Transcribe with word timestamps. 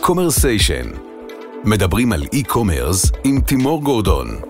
קומרסיישן. 0.00 0.86
מדברים 1.64 2.12
על 2.12 2.22
e-commerce 2.32 3.12
עם 3.24 3.40
תימור 3.40 3.82
גורדון. 3.82 4.40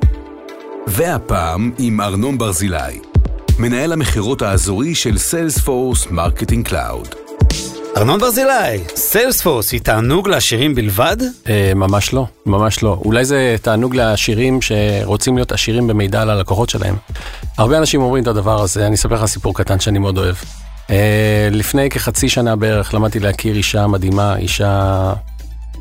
והפעם 0.86 1.73
עם 1.78 2.00
ארנון 2.00 2.38
ברזילי, 2.38 3.00
מנהל 3.58 3.92
המכירות 3.92 4.42
האזורי 4.42 4.94
של 4.94 5.18
סיילספורס 5.18 6.07
מרקטינג 6.10 6.68
קלאוד. 6.68 7.08
ארנון 7.97 8.21
ברזילי, 8.21 8.78
סיילספורס 8.96 9.72
היא 9.72 9.80
תענוג 9.80 10.28
לעשירים 10.28 10.74
בלבד? 10.74 11.16
אה, 11.48 11.72
ממש 11.74 12.12
לא, 12.12 12.26
ממש 12.46 12.82
לא. 12.82 13.00
אולי 13.04 13.24
זה 13.24 13.56
תענוג 13.62 13.94
לעשירים 13.94 14.58
שרוצים 14.62 15.36
להיות 15.36 15.52
עשירים 15.52 15.86
במידע 15.86 16.22
על 16.22 16.30
הלקוחות 16.30 16.70
שלהם. 16.70 16.96
הרבה 17.58 17.78
אנשים 17.78 18.02
אומרים 18.02 18.22
את 18.22 18.28
הדבר 18.28 18.62
הזה, 18.62 18.86
אני 18.86 18.94
אספר 18.94 19.14
לך 19.14 19.24
סיפור 19.24 19.54
קטן 19.54 19.80
שאני 19.80 19.98
מאוד 19.98 20.18
אוהב. 20.18 20.36
אה, 20.90 21.48
לפני 21.50 21.90
כחצי 21.90 22.28
שנה 22.28 22.56
בערך 22.56 22.94
למדתי 22.94 23.20
להכיר 23.20 23.56
אישה 23.56 23.86
מדהימה, 23.86 24.36
אישה 24.36 25.12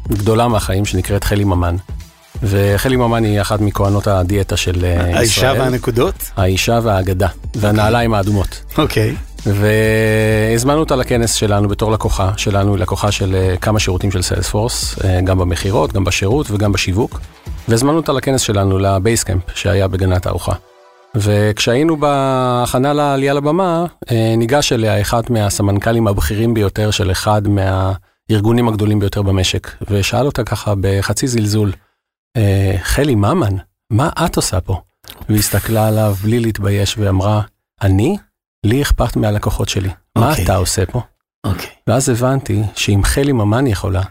גדולה 0.07 0.47
מהחיים 0.47 0.85
שנקראת 0.85 1.23
חלי 1.23 1.43
ממן. 1.43 1.75
וחלי 2.43 2.95
ממן 2.95 3.23
היא 3.23 3.41
אחת 3.41 3.61
מכהנות 3.61 4.07
הדיאטה 4.07 4.57
של 4.57 4.85
אה, 4.85 4.91
ישראל. 4.91 5.15
האישה 5.15 5.53
והנקודות? 5.57 6.15
האישה 6.37 6.79
והאגדה, 6.83 7.27
והנעליים 7.55 8.13
האדומות. 8.13 8.61
אוקיי. 8.77 9.15
והזמנו 9.45 10.79
אותה 10.79 10.95
לכנס 10.95 11.33
שלנו 11.33 11.67
בתור 11.67 11.91
לקוחה 11.91 12.31
שלנו, 12.37 12.73
היא 12.73 12.81
לקוחה 12.81 13.11
של 13.11 13.35
אה, 13.35 13.57
כמה 13.57 13.79
שירותים 13.79 14.11
של 14.11 14.21
סיילספורס, 14.21 14.95
גם 15.23 15.37
במכירות, 15.37 15.93
גם 15.93 16.03
בשירות 16.03 16.51
וגם 16.51 16.71
בשיווק. 16.71 17.19
והזמנו 17.67 17.97
אותה 17.97 18.11
לכנס 18.13 18.41
שלנו, 18.41 18.79
לבייסקאמפ 18.79 19.41
שהיה 19.55 19.87
בגנת 19.87 20.25
הארוחה. 20.25 20.53
וכשהיינו 21.15 21.97
בהכנה 21.97 22.93
לעלייה 22.93 23.33
לבמה, 23.33 23.85
אה, 24.11 24.33
ניגש 24.37 24.73
אליה 24.73 25.01
אחד 25.01 25.21
מהסמנכ"לים 25.29 26.07
הבכירים 26.07 26.53
ביותר 26.53 26.91
של 26.91 27.11
אחד 27.11 27.41
מהארגונים 28.29 28.67
הגדולים 28.67 28.99
ביותר 28.99 29.21
במשק, 29.21 29.83
ושאל 29.89 30.25
אותה 30.25 30.43
ככה 30.43 30.73
בחצי 30.81 31.27
זלזול, 31.27 31.71
אה, 32.37 32.75
חלי 32.83 33.15
ממן, 33.15 33.55
מה 33.89 34.09
את 34.25 34.35
עושה 34.35 34.61
פה? 34.61 34.81
והסתכלה 35.29 35.87
עליו 35.87 36.15
בלי 36.23 36.39
להתבייש 36.39 36.97
ואמרה, 36.97 37.41
אני? 37.81 38.17
לי 38.65 38.81
אכפת 38.81 39.15
מהלקוחות 39.15 39.69
שלי, 39.69 39.89
okay. 39.89 40.19
מה 40.19 40.29
אוקיי. 40.29 40.43
אתה 40.43 40.55
עושה 40.55 40.85
פה? 40.85 40.99
Okay. 40.99 41.49
אוקיי. 41.49 41.69
ואז 41.87 42.09
הבנתי 42.09 42.63
שאם 42.75 43.01
חלי 43.03 43.31
ממן 43.31 43.67
יכולה, 43.67 44.01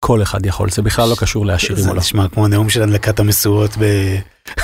כל 0.00 0.22
אחד 0.22 0.46
יכול, 0.46 0.70
זה 0.70 0.82
בכלל 0.82 1.08
לא 1.08 1.14
קשור 1.14 1.46
לעשירים 1.46 1.84
או 1.84 1.88
לא. 1.88 1.92
זה 1.92 1.98
נשמע 1.98 2.28
כמו 2.28 2.44
הנאום 2.44 2.68
של 2.68 2.82
הדלקת 2.82 3.20
המשואות 3.20 3.70
ב... 3.78 3.84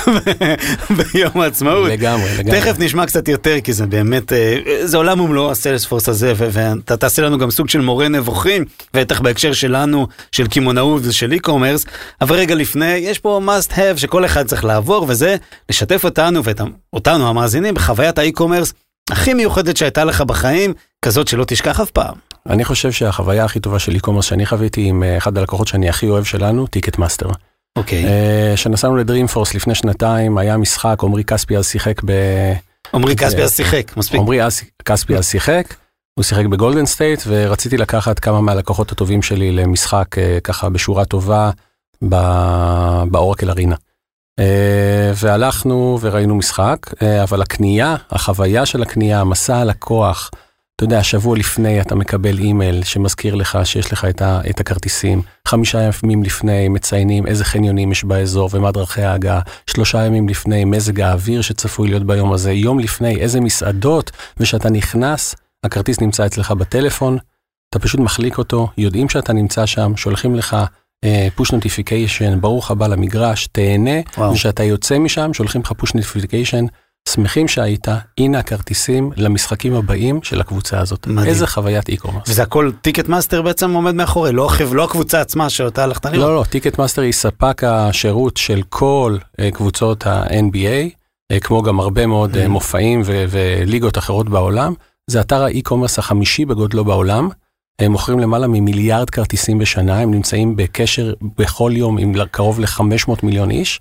ביום 0.97 1.41
העצמאות. 1.41 1.89
לגמרי, 1.89 2.37
לגמרי. 2.37 2.61
תכף 2.61 2.79
נשמע 2.79 3.05
קצת 3.05 3.27
יותר, 3.27 3.61
כי 3.63 3.73
זה 3.73 3.85
באמת, 3.85 4.33
אה, 4.33 4.57
זה 4.83 4.97
עולם 4.97 5.19
ומלואו 5.19 5.51
הסיילספורס 5.51 6.09
הזה, 6.09 6.33
ואתה 6.37 6.97
תעשה 6.97 7.21
לנו 7.21 7.37
גם 7.37 7.51
סוג 7.51 7.69
של 7.69 7.81
מורה 7.81 8.07
נבוכים, 8.07 8.65
בטח 8.93 9.21
בהקשר 9.21 9.53
שלנו, 9.53 10.07
של 10.31 10.47
קמעונאות 10.47 11.01
ושל 11.05 11.33
e-commerce, 11.33 11.89
אבל 12.21 12.35
רגע 12.35 12.55
לפני, 12.55 12.93
יש 12.93 13.19
פה 13.19 13.41
must 13.45 13.71
have 13.71 13.97
שכל 13.97 14.25
אחד 14.25 14.47
צריך 14.47 14.65
לעבור, 14.65 15.05
וזה 15.09 15.35
לשתף 15.69 16.05
אותנו 16.05 16.41
ואותנו 16.43 17.29
המאזינים 17.29 17.73
בחוויית 17.73 18.17
ה 18.17 18.22
e-commerce 18.22 18.73
הכי 19.09 19.33
מיוחדת 19.33 19.77
שהייתה 19.77 20.03
לך 20.03 20.21
בחיים, 20.21 20.73
כזאת 21.01 21.27
שלא 21.27 21.43
תשכח 21.47 21.79
אף 21.79 21.91
פעם. 21.91 22.26
אני 22.49 22.65
חושב 22.65 22.91
שהחוויה 22.91 23.45
הכי 23.45 23.59
טובה 23.59 23.79
של 23.79 23.91
e-commerce 23.95 24.21
שאני 24.21 24.45
חוויתי 24.45 24.83
עם 24.83 25.03
אה, 25.03 25.17
אחד 25.17 25.37
הלקוחות 25.37 25.67
שאני 25.67 25.89
הכי 25.89 26.09
אוהב 26.09 26.23
שלנו, 26.23 26.67
טיקט 26.67 26.97
מאסטר. 26.97 27.29
אוקיי. 27.75 28.05
כשנסענו 28.55 28.95
אה, 28.95 28.99
לדרימפורס 28.99 29.53
לפני 29.53 29.75
שנתיים, 29.75 30.37
היה 30.37 30.57
משחק, 30.57 31.03
עמרי 31.03 31.23
כספי 31.23 31.57
אז 31.57 31.67
שיחק 31.67 32.01
ב... 32.05 32.11
עמרי 32.93 33.15
כספי 33.15 33.43
אז 33.43 33.55
שיחק, 33.55 33.97
מספיק. 33.97 34.19
עמרי 34.19 34.39
כספי 34.85 35.15
אז 35.15 35.27
שיחק, 35.27 35.73
הוא 36.13 36.23
שיחק 36.23 36.45
בגולדן 36.45 36.85
סטייט, 36.85 37.21
ורציתי 37.27 37.77
לקחת 37.77 38.19
כמה 38.19 38.41
מהלקוחות 38.41 38.91
הטובים 38.91 39.21
שלי 39.21 39.51
למשחק 39.51 40.17
אה, 40.17 40.37
ככה 40.43 40.69
בשורה 40.69 41.05
טובה 41.05 41.51
באורקל 43.11 43.49
ארינה. 43.49 43.75
והלכנו 45.15 45.99
וראינו 46.01 46.35
משחק, 46.35 46.77
אבל 47.23 47.41
הקנייה, 47.41 47.95
החוויה 48.11 48.65
של 48.65 48.81
הקנייה, 48.81 49.21
המסע 49.21 49.57
הלקוח, 49.57 50.31
אתה 50.77 50.85
יודע, 50.85 51.03
שבוע 51.03 51.37
לפני 51.37 51.81
אתה 51.81 51.95
מקבל 51.95 52.37
אימייל 52.39 52.83
שמזכיר 52.83 53.35
לך 53.35 53.59
שיש 53.63 53.93
לך 53.93 54.05
את, 54.05 54.21
ה, 54.21 54.41
את 54.49 54.59
הכרטיסים, 54.59 55.21
חמישה 55.47 55.79
ימים 56.03 56.23
לפני 56.23 56.69
מציינים 56.69 57.27
איזה 57.27 57.45
חניונים 57.45 57.91
יש 57.91 58.03
באזור 58.03 58.49
ומה 58.53 58.71
דרכי 58.71 59.01
ההגעה, 59.01 59.41
שלושה 59.67 60.05
ימים 60.05 60.29
לפני 60.29 60.65
מזג 60.65 61.01
האוויר 61.01 61.41
שצפוי 61.41 61.87
להיות 61.89 62.03
ביום 62.03 62.33
הזה, 62.33 62.51
יום 62.51 62.79
לפני 62.79 63.15
איזה 63.15 63.41
מסעדות, 63.41 64.11
ושאתה 64.37 64.69
נכנס, 64.69 65.35
הכרטיס 65.63 66.01
נמצא 66.01 66.25
אצלך 66.25 66.51
בטלפון, 66.51 67.17
אתה 67.69 67.79
פשוט 67.79 67.99
מחליק 67.99 68.37
אותו, 68.37 68.67
יודעים 68.77 69.09
שאתה 69.09 69.33
נמצא 69.33 69.65
שם, 69.65 69.93
שולחים 69.95 70.35
לך 70.35 70.57
push 71.35 71.49
אה, 71.49 71.55
notification, 71.55 72.41
ברוך 72.41 72.71
הבא 72.71 72.87
למגרש, 72.87 73.47
תהנה. 73.47 73.99
וכשאתה 74.31 74.63
יוצא 74.63 74.97
משם, 74.99 75.33
שולחים 75.33 75.61
לך 75.61 75.71
push 75.71 75.93
notification. 75.93 76.65
שמחים 77.13 77.47
שהיית, 77.47 77.87
הנה 78.17 78.39
הכרטיסים 78.39 79.11
למשחקים 79.17 79.73
הבאים 79.73 80.19
של 80.23 80.41
הקבוצה 80.41 80.79
הזאת. 80.79 81.07
מדהים. 81.07 81.29
איזה 81.29 81.47
חוויית 81.47 81.89
e-commerce. 81.89 82.29
וזה 82.29 82.43
הכל 82.43 82.71
טיקט 82.81 83.07
מאסטר 83.07 83.41
בעצם 83.41 83.73
עומד 83.73 83.95
מאחורי, 83.95 84.31
לא, 84.31 84.49
לא 84.71 84.83
הקבוצה 84.83 85.21
עצמה 85.21 85.49
שאותה 85.49 85.83
הלכת 85.83 86.05
לראות. 86.05 86.17
לא, 86.17 86.35
לא, 86.35 86.43
טיקט 86.43 86.79
מאסטר 86.79 87.01
היא 87.01 87.13
ספק 87.13 87.63
השירות 87.63 88.37
של 88.37 88.61
כל 88.69 89.17
אה, 89.21 89.43
קבוצות 89.53 90.07
ה-NBA, 90.07 90.91
אה, 90.91 90.95
אה, 91.31 91.39
כמו 91.39 91.63
גם 91.63 91.79
הרבה 91.79 92.05
מאוד 92.05 92.35
אה, 92.35 92.47
מופעים 92.47 93.01
ו- 93.05 93.25
וליגות 93.29 93.97
אחרות 93.97 94.29
בעולם. 94.29 94.73
זה 95.07 95.21
אתר 95.21 95.43
ה 95.43 95.48
e-commerce 95.48 95.99
החמישי 95.99 96.45
בגודלו 96.45 96.85
בעולם. 96.85 97.29
הם 97.81 97.91
מוכרים 97.91 98.19
למעלה 98.19 98.47
ממיליארד 98.47 99.09
כרטיסים 99.09 99.57
בשנה, 99.57 99.99
הם 99.99 100.11
נמצאים 100.11 100.55
בקשר 100.55 101.13
בכל 101.37 101.71
יום 101.75 101.97
עם 101.97 102.13
קרוב 102.31 102.59
ל-500 102.59 103.11
מיליון 103.23 103.51
איש. 103.51 103.79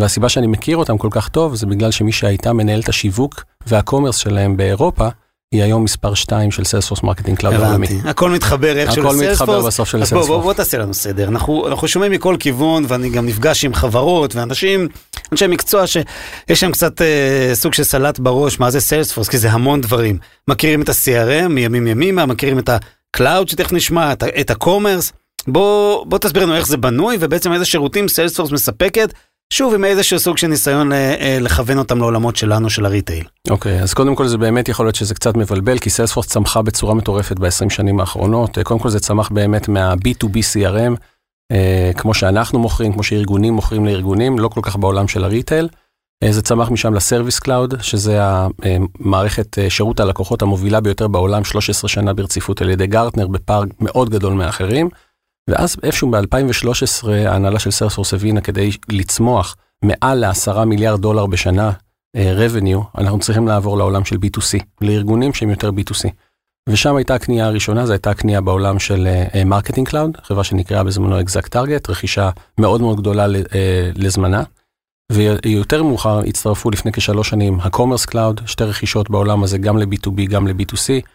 והסיבה 0.00 0.28
שאני 0.28 0.46
מכיר 0.46 0.76
אותם 0.76 0.98
כל 0.98 1.08
כך 1.10 1.28
טוב 1.28 1.54
זה 1.54 1.66
בגלל 1.66 1.90
שמי 1.90 2.12
שהייתה 2.12 2.52
מנהלת 2.52 2.88
השיווק 2.88 3.44
וה 3.66 3.76
commerce 3.76 4.16
שלהם 4.16 4.56
באירופה, 4.56 5.08
היא 5.54 5.62
היום 5.62 5.84
מספר 5.84 6.14
2 6.14 6.50
של 6.50 6.64
סיילספורס 6.64 7.02
מרקטינג 7.02 7.38
קלאוד 7.38 7.52
העולמי. 7.52 7.86
הכל 8.04 8.30
מתחבר 8.30 8.78
איכשהו 8.78 9.02
לסיילספורס. 9.02 9.40
הכל 9.40 9.52
מתחבר 9.52 9.66
בסוף 9.66 9.88
של 9.88 9.98
סיילספורס. 9.98 10.26
בוא, 10.26 10.36
בוא, 10.36 10.42
בוא 10.42 10.52
תעשה 10.52 10.78
לנו 10.78 10.94
סדר. 10.94 11.28
אנחנו, 11.28 11.68
אנחנו 11.68 11.88
שומעים 11.88 12.12
מכל 12.12 12.36
כיוון 12.40 12.84
ואני 12.88 13.10
גם 13.10 13.26
נפגש 13.26 13.64
עם 13.64 13.74
חברות 13.74 14.34
ואנשים, 14.34 14.88
אנשי 15.32 15.46
מקצוע 15.46 15.86
שיש 15.86 16.62
להם 16.62 16.72
קצת 16.72 17.02
אה, 17.02 17.50
סוג 17.54 17.74
של 17.74 17.84
סלט 17.84 18.18
בראש, 18.18 18.60
מה 18.60 18.70
זה 18.70 18.80
סיילספורס, 18.80 19.28
כי 19.28 19.38
זה 19.38 19.50
המון 19.50 19.80
דברים. 19.80 20.18
מכירים 20.48 20.82
את 20.82 20.88
ה-CRM 20.88 21.48
מימים 21.48 21.86
ימימה, 21.86 22.26
מכירים 22.26 22.58
את 22.58 22.68
ה-Cloud 22.68 23.46
שתכף 23.46 23.72
נשמע, 23.72 24.12
את 24.12 24.50
ה-Commerce. 24.50 25.12
בוא, 25.48 26.06
בוא 26.06 26.18
תסביר 26.18 26.42
לנו 26.42 26.56
איך 26.56 26.66
זה 26.66 26.76
בנוי 26.76 27.16
ובעצם 27.20 27.52
איזה 27.52 27.64
שירותים 27.64 28.08
סיילספורס 28.08 28.52
מספקת 28.52 29.12
שוב, 29.52 29.74
עם 29.74 29.84
איזשהו 29.84 30.18
סוג 30.18 30.38
של 30.38 30.46
ניסיון 30.46 30.92
אה, 30.92 31.14
אה, 31.20 31.38
לכוון 31.40 31.78
אותם 31.78 31.98
לעולמות 31.98 32.36
שלנו, 32.36 32.70
של 32.70 32.86
ה 32.86 32.91
retail. 32.91 33.24
אוקיי, 33.50 33.80
okay, 33.80 33.82
אז 33.82 33.94
קודם 33.94 34.14
כל 34.14 34.26
זה 34.26 34.38
באמת 34.38 34.68
יכול 34.68 34.86
להיות 34.86 34.94
שזה 34.94 35.14
קצת 35.14 35.36
מבלבל, 35.36 35.78
כי 35.78 35.90
סיילספורס 35.90 36.26
צמחה 36.26 36.62
בצורה 36.62 36.94
מטורפת 36.94 37.38
ב-20 37.38 37.70
שנים 37.70 38.00
האחרונות. 38.00 38.58
אה, 38.58 38.64
קודם 38.64 38.80
כל 38.80 38.88
זה 38.88 39.00
צמח 39.00 39.28
באמת 39.28 39.68
מה-B2B 39.68 40.36
CRM, 40.52 40.96
כמו 41.96 42.14
שאנחנו 42.14 42.58
מוכרים, 42.58 42.92
כמו 42.92 43.02
שארגונים 43.02 43.54
מוכרים 43.54 43.86
לארגונים, 43.86 44.38
לא 44.38 44.48
כל 44.48 44.60
כך 44.62 44.76
בעולם 44.76 45.08
של 45.08 45.24
ה 45.24 45.29
retail. 45.29 45.68
זה 46.30 46.42
צמח 46.42 46.70
משם 46.70 46.94
לסרוויס 46.94 47.38
קלאוד, 47.38 47.74
שזה 47.82 48.18
המערכת 48.22 49.58
שירות 49.68 50.00
הלקוחות 50.00 50.42
המובילה 50.42 50.80
ביותר 50.80 51.08
בעולם, 51.08 51.44
13 51.44 51.88
שנה 51.88 52.12
ברציפות 52.12 52.62
על 52.62 52.70
ידי 52.70 52.86
גרטנר, 52.86 53.26
בפער 53.26 53.62
מאוד 53.80 54.10
גדול 54.10 54.32
מאחרים. 54.32 54.88
ואז 55.50 55.76
איפשהו 55.82 56.10
ב-2013 56.10 57.08
ההנהלה 57.10 57.58
של 57.58 57.70
סיילספורס 57.70 58.14
הבינה 58.14 58.40
כדי 58.40 58.70
לצמוח 58.88 59.56
מעל 59.84 60.18
לעשרה 60.18 60.64
מיליארד 60.64 61.00
דולר 61.00 61.26
בשנה 61.26 61.72
אה, 62.16 62.20
revenue, 62.20 62.98
אנחנו 62.98 63.18
צריכים 63.18 63.48
לעבור 63.48 63.78
לעולם 63.78 64.04
של 64.04 64.16
B2C, 64.16 64.62
לארגונים 64.80 65.34
שהם 65.34 65.50
יותר 65.50 65.68
B2C. 65.68 66.08
ושם 66.68 66.96
הייתה 66.96 67.14
הקנייה 67.14 67.46
הראשונה, 67.46 67.86
זו 67.86 67.92
הייתה 67.92 68.10
הקנייה 68.10 68.40
בעולם 68.40 68.78
של 68.78 69.08
Marketing 69.46 69.88
uh, 69.88 69.90
Cloud, 69.90 70.16
חברה 70.22 70.44
שנקראה 70.44 70.84
בזמנו 70.84 71.20
ExactTarget, 71.20 71.90
רכישה 71.90 72.30
מאוד 72.60 72.80
מאוד 72.80 73.00
גדולה 73.00 73.26
uh, 73.26 73.52
לזמנה. 73.94 74.42
ויותר 75.12 75.82
מאוחר 75.82 76.18
הצטרפו 76.18 76.70
לפני 76.70 76.92
כשלוש 76.92 77.28
שנים 77.28 77.60
ה 77.60 77.65
Commerce 77.65 78.04
Cloud, 78.04 78.40
שתי 78.46 78.64
רכישות 78.64 79.10
בעולם 79.10 79.42
הזה 79.42 79.58
גם 79.58 79.78
ל-B2B 79.78 80.30
גם 80.30 80.46
ל-B2C. 80.48 81.06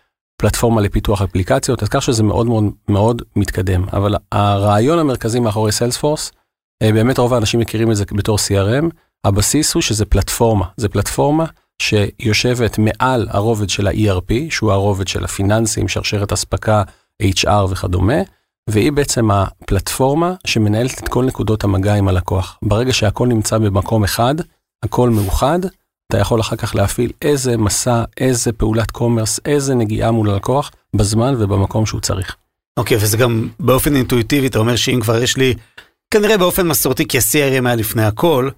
פלטפורמה 0.42 0.82
לפיתוח 0.82 1.22
אפליקציות, 1.22 1.84
אז 1.84 1.90
כך 1.90 2.02
שזה 2.02 2.24
מאוד 2.24 2.48
מאוד 2.48 2.64
מאוד 2.90 3.22
מתקדם. 3.36 3.86
אבל 3.94 4.16
הרעיון 4.32 5.00
המרכזי 5.00 5.40
מאחורי 5.40 5.72
Salesforce, 5.72 6.31
אה, 6.82 6.92
באמת 6.92 7.18
רוב 7.18 7.34
האנשים 7.34 7.60
מכירים 7.60 7.92
את 7.92 7.96
זה 7.96 8.06
בתור 8.12 8.38
CRM, 8.38 8.86
הבסיס 9.24 9.74
הוא 9.74 9.82
שזה 9.82 10.06
פלטפורמה, 10.06 10.66
זה 10.78 10.90
פלטפורמה 10.90 11.46
שיושבת 11.82 12.78
מעל 12.78 13.28
הרובד 13.30 13.70
של 13.70 13.88
ה-ERP, 13.88 14.34
שהוא 14.50 14.72
הרובד 14.72 15.08
של 15.08 15.24
הפיננסים, 15.24 15.88
שרשרת 15.88 16.32
אספקה, 16.32 16.84
HR 17.24 17.66
וכדומה, 17.70 18.22
והיא 18.70 18.92
בעצם 18.92 19.32
הפלטפורמה 19.32 20.34
שמנהלת 20.48 21.00
את 21.00 21.08
כל 21.08 21.26
נקודות 21.26 21.64
המגע 21.64 21.94
עם 21.94 22.08
הלקוח. 22.08 22.58
ברגע 22.62 22.94
שהכל 22.94 23.28
נמצא 23.28 23.58
במקום 23.58 24.04
אחד, 24.04 24.36
הכל 24.84 25.10
מאוחד, 25.10 25.60
אתה 26.12 26.19
יכול 26.19 26.42
אחר 26.42 26.56
כך 26.56 26.75
להפעיל 26.75 27.12
איזה 27.22 27.58
מסע, 27.58 28.04
איזה 28.18 28.52
פעולת 28.52 28.92
commerce, 28.92 29.40
איזה 29.46 29.75
נגיעה 29.75 30.12
מול 30.12 30.30
הלקוח, 30.30 30.72
בזמן 30.96 31.36
ובמקום 31.40 31.86
שהוא 31.86 32.02
צריך. 32.02 32.36
אוקיי, 32.78 32.98
וזה 33.02 33.18
גם 33.18 33.48
באופן 33.60 33.96
אינטואיטיבי, 33.96 34.48
אתה 34.48 34.60
אומר 34.60 34.75
שאם 34.75 35.00
כבר 35.02 35.24
יש 35.24 35.38
לי, 35.38 35.54
כנראה 36.13 36.38
באופן 36.38 36.68
מסורתי, 36.68 37.08
כי 37.08 37.18
ה-CRM 37.18 37.66
היה 37.66 37.75
לפני 37.75 38.04
הכל, 38.04 38.50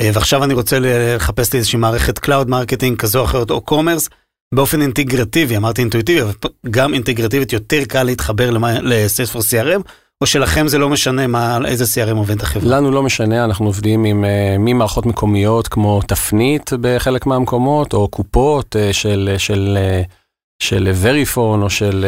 אה, 0.00 0.10
ועכשיו 0.14 0.44
אני 0.44 0.54
רוצה 0.54 0.78
לחפש 0.80 1.52
לי 1.52 1.58
איזושהי 1.58 1.78
מערכת 1.78 2.18
cloud 2.18 2.50
marketing 2.50 2.98
כזו 2.98 3.18
או 3.18 3.24
אחרת, 3.24 3.50
או 3.50 3.60
commerce, 3.60 4.08
באופן 4.54 4.82
אינטגרטיבי, 4.82 5.56
אמרתי 5.56 5.80
אינטואיטיבי, 5.80 6.22
אבל 6.22 6.32
גם 6.70 6.94
אינטגרטיבית 6.94 7.52
יותר 7.52 7.84
קל 7.88 8.02
להתחבר 8.02 8.50
לסיילספורס 8.82 9.54
CRM, 9.54 9.82
או 10.22 10.26
שלכם 10.26 10.68
זה 10.68 10.78
לא 10.78 10.88
משנה 10.88 11.26
מה, 11.26 11.58
איזה 11.66 11.84
CRM 11.84 12.16
עובד 12.16 12.42
החברה? 12.42 12.76
לנו 12.76 12.90
לא 12.90 13.02
משנה, 13.02 13.44
אנחנו 13.44 13.66
עובדים 13.66 14.04
עם 14.04 14.24
uh, 14.24 14.58
ממערכות 14.58 15.06
מקומיות 15.06 15.68
כמו 15.68 16.02
תפנית 16.02 16.70
בחלק 16.80 17.26
מהמקומות, 17.26 17.92
או 17.94 18.08
קופות 18.08 18.76
uh, 18.76 18.92
של, 18.92 19.34
של, 19.38 19.78
uh, 19.78 20.12
של 20.62 20.90
וריפון 21.00 21.62
או 21.62 21.70
של 21.70 22.06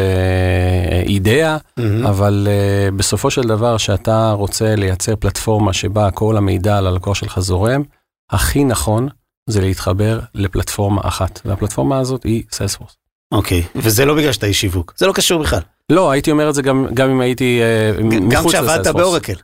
אידאה, 1.06 1.56
mm-hmm. 1.56 2.08
אבל 2.08 2.48
uh, 2.48 2.94
בסופו 2.94 3.30
של 3.30 3.42
דבר, 3.42 3.76
שאתה 3.76 4.32
רוצה 4.32 4.74
לייצר 4.76 5.16
פלטפורמה 5.16 5.72
שבה 5.72 6.10
כל 6.10 6.36
המידע 6.36 6.78
על 6.78 6.86
הלקוח 6.86 7.14
שלך 7.14 7.40
זורם, 7.40 7.82
הכי 8.30 8.64
נכון 8.64 9.08
זה 9.50 9.60
להתחבר 9.60 10.20
לפלטפורמה 10.34 11.00
אחת, 11.04 11.40
והפלטפורמה 11.44 11.98
הזאת 11.98 12.24
היא 12.24 12.42
Salesforce. 12.52 12.96
אוקיי, 13.32 13.62
okay. 13.62 13.78
וזה 13.82 14.04
לא 14.04 14.14
בגלל 14.14 14.32
שאתה 14.32 14.46
איש 14.46 14.60
שיווק, 14.60 14.94
זה 14.96 15.06
לא 15.06 15.12
קשור 15.12 15.42
בכלל. 15.42 15.60
לא, 15.92 16.10
הייתי 16.10 16.30
אומר 16.30 16.48
את 16.48 16.54
זה 16.54 16.62
גם, 16.62 16.86
גם 16.94 17.10
אם 17.10 17.20
הייתי 17.20 17.60
uh, 17.60 18.02
מחוץ 18.02 18.14
ל 18.16 18.19
Salesforce. 18.19 18.54
גם 18.54 18.66
כשעבדת 18.66 18.94
ב 18.94 18.99
Oracle. 18.99 19.34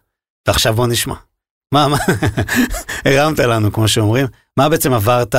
ועכשיו 0.49 0.75
בוא 0.75 0.87
נשמע. 0.87 1.15
מה, 1.75 1.89
מה, 1.89 1.97
הרמת 3.05 3.39
לנו, 3.39 3.73
כמו 3.73 3.89
שאומרים. 3.89 4.27
מה 4.57 4.69
בעצם 4.69 4.93
עברת 4.93 5.35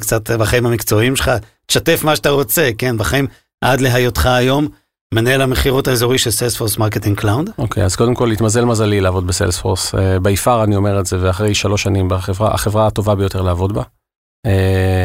קצת 0.00 0.30
בחיים 0.30 0.66
המקצועיים 0.66 1.16
שלך? 1.16 1.30
תשתף 1.66 2.04
מה 2.04 2.16
שאתה 2.16 2.30
רוצה, 2.30 2.70
כן, 2.78 2.98
בחיים 2.98 3.26
עד 3.64 3.80
להיותך 3.80 4.26
היום 4.26 4.68
מנהל 5.14 5.42
המכירות 5.42 5.88
האזורי 5.88 6.18
של 6.18 6.30
Salesforce 6.30 6.78
Marketing 6.78 7.18
Cloud. 7.18 7.50
אוקיי, 7.58 7.84
אז 7.84 7.96
קודם 7.96 8.14
כל 8.14 8.30
התמזל 8.30 8.64
מזלי 8.64 9.00
לעבוד 9.00 9.26
ב 9.26 9.32
Salesforce. 9.32 9.94
ביפר 10.22 10.64
אני 10.64 10.76
אומר 10.76 11.00
את 11.00 11.06
זה, 11.06 11.16
ואחרי 11.20 11.54
שלוש 11.54 11.82
שנים 11.82 12.08
בחברה, 12.08 12.54
החברה 12.54 12.86
הטובה 12.86 13.14
ביותר 13.14 13.42
לעבוד 13.42 13.72
בה. 13.72 13.82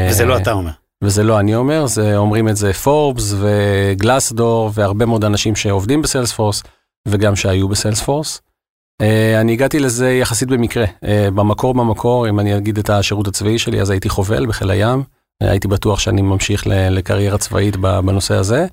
וזה 0.09 0.25
לא 0.25 0.37
אתה 0.37 0.51
אומר. 0.51 0.71
וזה 1.03 1.23
לא 1.23 1.39
אני 1.39 1.55
אומר, 1.55 1.85
זה 1.85 2.17
אומרים 2.17 2.49
את 2.49 2.55
זה 2.55 2.73
פורבס 2.73 3.33
וגלאסדור 3.39 4.71
והרבה 4.73 5.05
מאוד 5.05 5.25
אנשים 5.25 5.55
שעובדים 5.55 6.01
בסיילספורס 6.01 6.63
וגם 7.07 7.35
שהיו 7.35 7.67
בסיילספורס. 7.67 8.41
Uh, 9.01 9.41
אני 9.41 9.53
הגעתי 9.53 9.79
לזה 9.79 10.11
יחסית 10.11 10.47
במקרה, 10.47 10.85
uh, 10.85 11.07
במקור 11.35 11.73
במקור, 11.73 12.29
אם 12.29 12.39
אני 12.39 12.57
אגיד 12.57 12.77
את 12.77 12.89
השירות 12.89 13.27
הצבאי 13.27 13.59
שלי, 13.59 13.81
אז 13.81 13.89
הייתי 13.89 14.09
חובל 14.09 14.45
בחיל 14.45 14.69
הים, 14.71 15.03
uh, 15.43 15.47
הייתי 15.47 15.67
בטוח 15.67 15.99
שאני 15.99 16.21
ממשיך 16.21 16.67
לקריירה 16.67 17.37
צבאית 17.37 17.75
בנושא 17.75 18.35
הזה. 18.35 18.65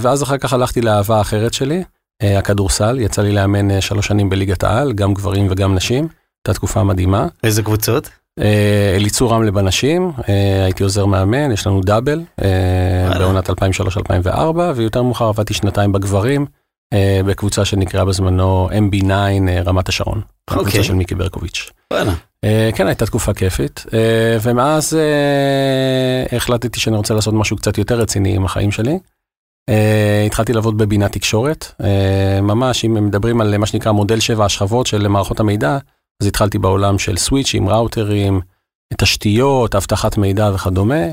ואז 0.00 0.22
אחר 0.22 0.38
כך 0.38 0.52
הלכתי 0.52 0.80
לאהבה 0.80 1.18
האחרת 1.18 1.52
שלי, 1.52 1.84
הכדורסל, 2.22 3.00
יצא 3.00 3.22
לי 3.22 3.32
לאמן 3.32 3.80
שלוש 3.80 4.06
שנים 4.06 4.30
בליגת 4.30 4.64
העל, 4.64 4.92
גם 4.92 5.14
גברים 5.14 5.46
וגם 5.50 5.74
נשים, 5.74 6.04
הייתה 6.04 6.58
תקופה 6.58 6.82
מדהימה. 6.82 7.26
איזה 7.44 7.62
קבוצות? 7.62 8.10
אליצור 8.96 9.32
רמלה 9.32 9.50
בנשים, 9.50 10.12
הייתי 10.64 10.82
עוזר 10.82 11.06
מאמן, 11.06 11.52
יש 11.52 11.66
לנו 11.66 11.80
דאבל 11.80 12.22
בעונת 13.18 13.50
2003-2004, 13.50 13.54
ויותר 14.74 15.02
מאוחר 15.02 15.24
עבדתי 15.24 15.54
שנתיים 15.54 15.92
בגברים, 15.92 16.46
בקבוצה 17.26 17.64
שנקראה 17.64 18.04
בזמנו 18.04 18.68
MB9 18.70 19.10
רמת 19.64 19.88
השרון. 19.88 20.20
קבוצה 20.50 20.82
של 20.82 20.94
מיקי 20.94 21.14
ברקוביץ'. 21.14 21.70
כן, 22.74 22.86
הייתה 22.86 23.06
תקופה 23.06 23.34
כיפית, 23.34 23.86
ומאז 24.42 24.98
החלטתי 26.32 26.80
שאני 26.80 26.96
רוצה 26.96 27.14
לעשות 27.14 27.34
משהו 27.34 27.56
קצת 27.56 27.78
יותר 27.78 28.00
רציני 28.00 28.36
עם 28.36 28.44
החיים 28.44 28.72
שלי. 28.72 28.98
התחלתי 30.26 30.52
לעבוד 30.52 30.78
בבינת 30.78 31.12
תקשורת, 31.12 31.72
ממש 32.42 32.84
אם 32.84 33.06
מדברים 33.06 33.40
על 33.40 33.58
מה 33.58 33.66
שנקרא 33.66 33.92
מודל 33.92 34.20
7 34.20 34.44
השכבות 34.44 34.86
של 34.86 35.08
מערכות 35.08 35.40
המידע, 35.40 35.78
אז 36.22 36.26
התחלתי 36.26 36.58
בעולם 36.58 36.98
של 36.98 37.16
סוויצ'ים, 37.16 37.68
ראוטרים, 37.68 38.40
תשתיות, 38.96 39.74
אבטחת 39.74 40.16
מידע 40.18 40.50
וכדומה. 40.54 41.04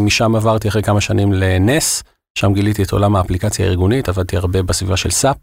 משם 0.00 0.36
עברתי 0.36 0.68
אחרי 0.68 0.82
כמה 0.82 1.00
שנים 1.00 1.32
לנס, 1.32 2.02
שם 2.38 2.52
גיליתי 2.52 2.82
את 2.82 2.92
עולם 2.92 3.16
האפליקציה 3.16 3.66
הארגונית, 3.66 4.08
עבדתי 4.08 4.36
הרבה 4.36 4.62
בסביבה 4.62 4.96
של 4.96 5.10
סאפ. 5.10 5.36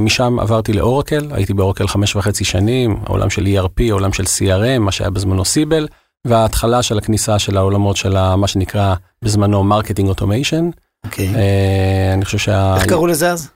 משם 0.00 0.38
עברתי 0.40 0.72
לאורקל, 0.72 1.28
הייתי 1.30 1.54
באורקל 1.54 1.86
חמש 1.86 2.16
וחצי 2.16 2.44
שנים, 2.44 2.96
העולם 3.06 3.30
של 3.30 3.46
ERP, 3.46 3.82
העולם 3.90 4.12
של 4.12 4.22
CRM, 4.22 4.78
מה 4.78 4.92
שהיה 4.92 5.10
בזמנו 5.10 5.44
סיבל, 5.44 5.88
וההתחלה 6.26 6.82
של 6.82 6.98
הכניסה 6.98 7.38
של 7.38 7.56
העולמות 7.56 7.96
של 7.96 8.34
מה 8.36 8.48
שנקרא 8.48 8.94
בזמנו 9.22 9.64
marketing 9.64 10.08
automation. 10.08 10.70
אוקיי. 11.04 11.28
אני 12.14 12.24
חושב 12.24 12.38
שה... 12.38 12.74
איך 12.76 12.86
קראו 12.86 13.06
לזה 13.06 13.30
אז? 13.30 13.50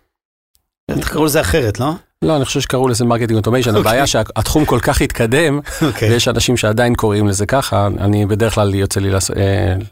איך 0.99 1.13
קראו 1.13 1.25
לזה 1.25 1.41
אחרת, 1.41 1.81
לא? 1.81 1.93
לא, 2.23 2.37
אני 2.37 2.45
חושב 2.45 2.61
שקראו 2.61 2.89
לזה 2.89 3.05
marketing 3.05 3.37
automation, 3.37 3.77
הבעיה 3.77 4.07
שהתחום 4.07 4.65
כל 4.65 4.79
כך 4.81 5.01
התקדם, 5.01 5.61
ויש 6.01 6.29
אנשים 6.29 6.57
שעדיין 6.57 6.95
קוראים 6.95 7.29
לזה 7.29 7.47
ככה, 7.47 7.87
אני 7.87 8.27
בדרך 8.27 8.55
כלל 8.55 8.75
יוצא 8.75 9.01
לי 9.01 9.11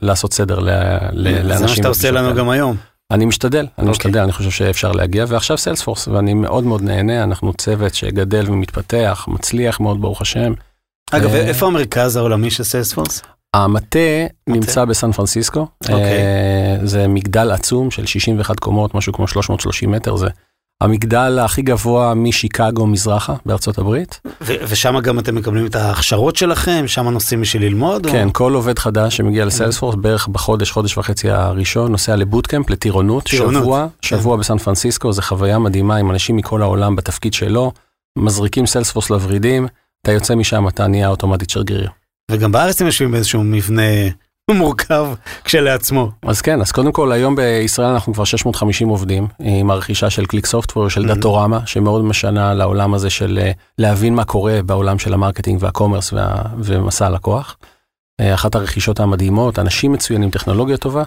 לעשות 0.02 0.32
סדר 0.32 0.58
לאנשים. 0.58 1.56
זה 1.56 1.62
מה 1.62 1.68
שאתה 1.68 1.88
עושה 1.88 2.10
לנו 2.10 2.34
גם 2.34 2.48
היום. 2.48 2.76
אני 3.10 3.24
משתדל, 3.24 3.66
אני 3.78 3.90
משתדל, 3.90 4.20
אני 4.20 4.32
חושב 4.32 4.50
שאפשר 4.50 4.92
להגיע, 4.92 5.24
ועכשיו 5.28 5.58
Salesforce, 5.58 6.08
ואני 6.08 6.34
מאוד 6.34 6.64
מאוד 6.64 6.82
נהנה, 6.82 7.22
אנחנו 7.22 7.52
צוות 7.52 7.94
שגדל 7.94 8.44
ומתפתח, 8.48 9.24
מצליח 9.28 9.80
מאוד, 9.80 10.00
ברוך 10.00 10.20
השם. 10.20 10.52
אגב, 11.10 11.34
איפה 11.34 11.66
המרכז 11.66 12.16
העולמי 12.16 12.50
של 12.50 12.64
סיילספורס? 12.64 13.22
המטה 13.54 13.98
נמצא 14.46 14.84
בסן 14.84 15.12
פרנסיסקו, 15.12 15.66
זה 16.82 17.08
מגדל 17.08 17.50
עצום 17.50 17.90
של 17.90 18.06
61 18.06 18.60
קומות, 18.60 18.94
משהו 18.94 19.12
כמו 19.12 19.28
330 19.28 19.90
מטר, 19.90 20.16
זה 20.16 20.26
המגדל 20.80 21.38
הכי 21.38 21.62
גבוה 21.62 22.14
משיקגו 22.14 22.86
מזרחה 22.86 23.34
בארצות 23.46 23.78
הברית. 23.78 24.20
ושם 24.40 24.98
גם 25.02 25.18
אתם 25.18 25.34
מקבלים 25.34 25.66
את 25.66 25.74
ההכשרות 25.74 26.36
שלכם, 26.36 26.84
שם 26.86 27.08
נוסעים 27.08 27.40
בשביל 27.40 27.64
ללמוד? 27.64 28.06
כן, 28.06 28.28
או... 28.28 28.32
כל 28.32 28.54
עובד 28.54 28.78
חדש 28.78 29.16
שמגיע 29.16 29.44
לסיילספורס 29.44 29.94
בערך 29.94 30.28
בחודש, 30.28 30.70
חודש 30.70 30.98
וחצי 30.98 31.30
הראשון, 31.30 31.90
נוסע 31.90 32.16
לבוטקאמפ, 32.16 32.70
לטירונות, 32.70 33.26
שבוע, 33.26 33.86
כן. 34.02 34.08
שבוע 34.08 34.36
בסן 34.36 34.58
פרנסיסקו, 34.58 35.12
זו 35.12 35.22
חוויה 35.22 35.58
מדהימה 35.58 35.96
עם 35.96 36.10
אנשים 36.10 36.36
מכל 36.36 36.62
העולם 36.62 36.96
בתפקיד 36.96 37.34
שלו, 37.34 37.72
מזריקים 38.18 38.66
Salesforce 38.66 39.10
לוורידים, 39.10 39.66
אתה 40.02 40.12
יוצא 40.12 40.34
משם, 40.34 40.68
אתה 40.68 40.86
נהיה 40.86 41.08
אוטומטית 41.08 41.50
שגריר. 41.50 41.90
וגם 42.30 42.52
בארץ 42.52 42.80
הם 42.80 42.86
יושבים 42.86 43.10
באיזשהו 43.10 43.44
מבנה 43.44 43.82
מורכב 44.54 45.06
כשלעצמו. 45.44 46.10
אז 46.22 46.40
כן, 46.40 46.60
אז 46.60 46.72
קודם 46.72 46.92
כל 46.92 47.12
היום 47.12 47.36
בישראל 47.36 47.88
אנחנו 47.88 48.14
כבר 48.14 48.24
650 48.24 48.88
עובדים 48.88 49.26
עם 49.38 49.70
הרכישה 49.70 50.10
של 50.10 50.26
ClickSoftware 50.26 50.88
של 50.88 51.06
Datorama, 51.06 51.60
שמאוד 51.66 52.04
משנה 52.04 52.54
לעולם 52.54 52.94
הזה 52.94 53.10
של 53.10 53.38
להבין 53.78 54.14
מה 54.14 54.24
קורה 54.24 54.62
בעולם 54.66 54.98
של 54.98 55.14
ה 55.14 55.19
marketing 55.19 55.62
וה 55.62 55.72
commerce 55.72 56.12
וה, 56.12 56.42
ומסע 56.58 57.06
הלקוח. 57.06 57.56
אחת 58.20 58.54
הרכישות 58.54 59.00
המדהימות, 59.00 59.58
אנשים 59.58 59.92
מצוינים, 59.92 60.30
טכנולוגיה 60.30 60.76
טובה. 60.76 61.02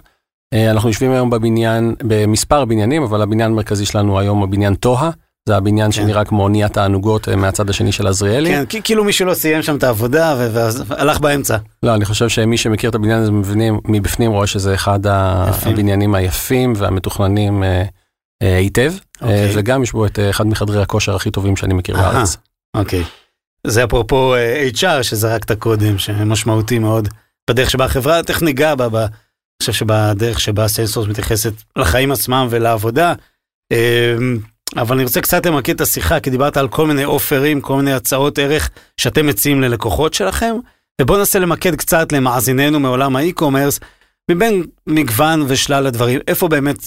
אנחנו 0.54 0.90
יושבים 0.90 1.12
היום 1.12 1.30
בבניין, 1.30 1.96
במספר 2.04 2.66
בניינים, 2.66 3.04
אבל 3.04 3.22
הבניין 3.22 3.52
המרכזי 3.52 3.86
שלנו 3.86 4.20
היום 4.20 4.40
הוא 4.40 4.48
בניין 4.48 4.76
ToHa. 4.76 5.12
זה 5.50 5.58
הבניין 5.58 5.88
כן. 5.88 5.92
שנראה 5.92 6.26
כמו 6.26 6.44
אוניית 6.44 6.78
תענוגות 6.78 7.30
מהצד 7.30 7.70
השני 7.70 7.92
של 7.92 8.08
עזריאלי. 8.08 8.50
כן, 8.50 8.82
כאילו 8.84 9.04
מישהו 9.04 9.26
לא 9.26 9.34
סיים 9.34 9.62
שם 9.62 9.76
את 9.76 9.84
העבודה 9.84 10.36
והלך 10.88 11.20
באמצע. 11.20 11.58
לא, 11.84 11.96
אני 11.96 12.06
חושב 12.06 12.30
שמי 12.30 12.58
שמכיר 12.58 12.90
את 12.90 12.96
הבניין 12.96 13.22
הזה 13.22 13.32
מבפנים 13.86 14.32
רואה 14.32 14.48
שזה 14.48 14.74
אחד. 14.74 15.00
הבניינים 15.06 16.16
היפים 16.16 16.74
והמתוכננים 16.78 17.64
אה, 17.64 17.84
אה, 18.42 18.58
היטב, 18.58 18.94
אוקיי. 19.22 19.46
אה, 19.46 19.52
וגם 19.56 19.84
יש 19.84 19.92
בו 19.92 20.06
את 20.06 20.20
אחד 20.30 20.48
מחדרי 20.48 20.82
הכושר 20.82 21.16
הכי 21.16 21.32
טובים 21.32 21.56
שאני 21.56 21.74
מכיר 21.74 21.96
בארץ. 21.96 22.38
אוקיי. 22.74 23.04
זה 23.68 23.84
אפרופו 23.84 24.36
HR 24.74 25.04
שזרקת 25.04 25.52
קודם, 25.52 25.98
שמשמעותי 25.98 26.80
מאוד 26.80 27.08
בדרך 27.50 27.70
שבה 27.70 27.86
החברה, 27.86 28.24
תכף 28.24 28.42
ניגע 28.42 28.76
בה, 28.76 29.00
אני 29.02 29.08
חושב 29.62 29.74
שבדרך 29.74 30.40
שבה 30.40 30.68
Salesforce 30.68 31.08
מתייחסת 31.08 31.54
לחיים 31.76 32.12
עצמם 32.12 32.48
ולעבודה. 32.50 33.14
אבל 34.78 34.96
אני 34.96 35.04
רוצה 35.04 35.22
קצת 35.22 35.46
למקד 35.46 35.74
את 35.74 35.82
השיחה, 35.82 36.20
כי 36.20 36.30
דיברת 36.30 36.58
על 36.58 36.68
כל 36.68 36.88
מיני 36.88 37.06
offer 37.06 37.41
ים, 37.41 37.62
כל 37.62 37.76
מיני 37.76 37.94
הצעות 37.94 38.40
ערך 38.40 38.70
שאתם 38.98 39.28
מציעים 39.28 39.62
ללקוחות 39.62 40.14
שלכם, 40.14 40.56
ובואו 41.02 41.18
ננסה 41.18 41.40
למקד 41.40 41.76
קצת 41.76 42.12
למאזיננו 42.12 42.80
מעולם 42.80 43.16
ה 43.16 43.21
e-commerce, 43.21 43.80
מבין 44.32 44.64
מגוון 44.88 45.44
ושלל 45.48 45.88
הדברים, 45.88 46.20
איפה 46.28 46.48
באמת 46.48 46.78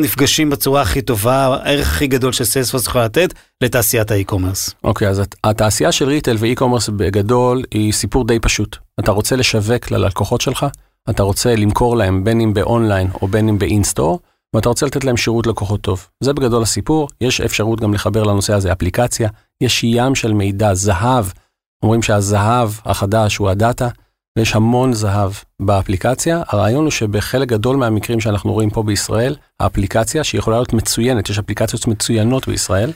נפגשים 0.00 0.50
בצורה 0.50 0.82
הכי 0.82 1.02
טובה, 1.02 1.58
הערך 1.62 1.88
הכי 1.88 2.06
גדול 2.06 2.32
ש 2.32 2.41
Salesforce 2.41 2.86
יכול 2.86 3.00
לתת 3.00 3.34
לתעשיית 3.60 4.10
ה 4.10 4.15
e-commerce. 4.15 4.70
אוקיי, 4.84 5.08
okay, 5.08 5.10
אז 5.10 5.22
התעשייה 5.44 5.92
של 5.92 6.08
retail 6.08 6.36
ו 6.38 6.42
e-commerce 6.42 6.88
בגדול 6.88 7.64
היא 7.70 7.92
סיפור 7.92 8.26
די 8.26 8.38
פשוט. 8.38 8.76
אתה 9.00 9.10
רוצה 9.10 9.36
לשווק 9.36 9.90
ללקוחות 9.90 10.40
שלך, 10.40 10.66
אתה 11.10 11.22
רוצה 11.22 11.56
למכור 11.56 11.96
להם 11.96 12.24
בין 12.24 12.40
אם 12.40 12.54
באונליין 12.54 13.08
או 13.22 13.28
בין 13.28 13.48
אם 13.48 13.58
ב 13.58 13.64
in-store, 13.64 14.20
ואתה 14.54 14.68
רוצה 14.68 14.86
לתת 14.86 15.04
להם 15.04 15.16
שירות 15.16 15.46
לקוחות 15.46 15.80
טוב. 15.80 16.08
זה 16.20 16.32
בגדול 16.32 16.62
הסיפור, 16.62 17.08
יש 17.20 17.40
אפשרות 17.40 17.80
גם 17.80 17.94
לחבר 17.94 18.22
לנושא 18.22 18.54
הזה 18.54 18.72
אפליקציה, 18.72 19.28
יש 19.60 19.84
ים 19.84 20.14
של 20.14 20.32
מידע, 20.32 20.74
זהב, 20.74 21.24
אומרים 21.82 22.02
שהזהב 22.02 22.70
החדש 22.84 23.36
הוא 23.36 23.50
הדאטה, 23.50 23.88
ויש 24.38 24.54
המון 24.54 24.92
זהב 24.92 25.32
באפליקציה. 25.62 26.42
הרעיון 26.48 26.84
הוא 26.84 26.90
שבחלק 26.90 27.48
גדול 27.48 27.76
מהמקרים 27.76 28.20
שאנחנו 28.20 28.52
רואים 28.52 28.70
פה 28.70 28.82
בישראל, 28.82 29.36
האפליקציה 29.60 30.24
שיכולה 30.24 30.56
להיות 30.56 30.72
מצוינת, 30.72 31.28
יש 31.28 31.38
אפליקציות 31.38 31.86
מצוינות 31.86 32.48
בישראל, 32.48 32.92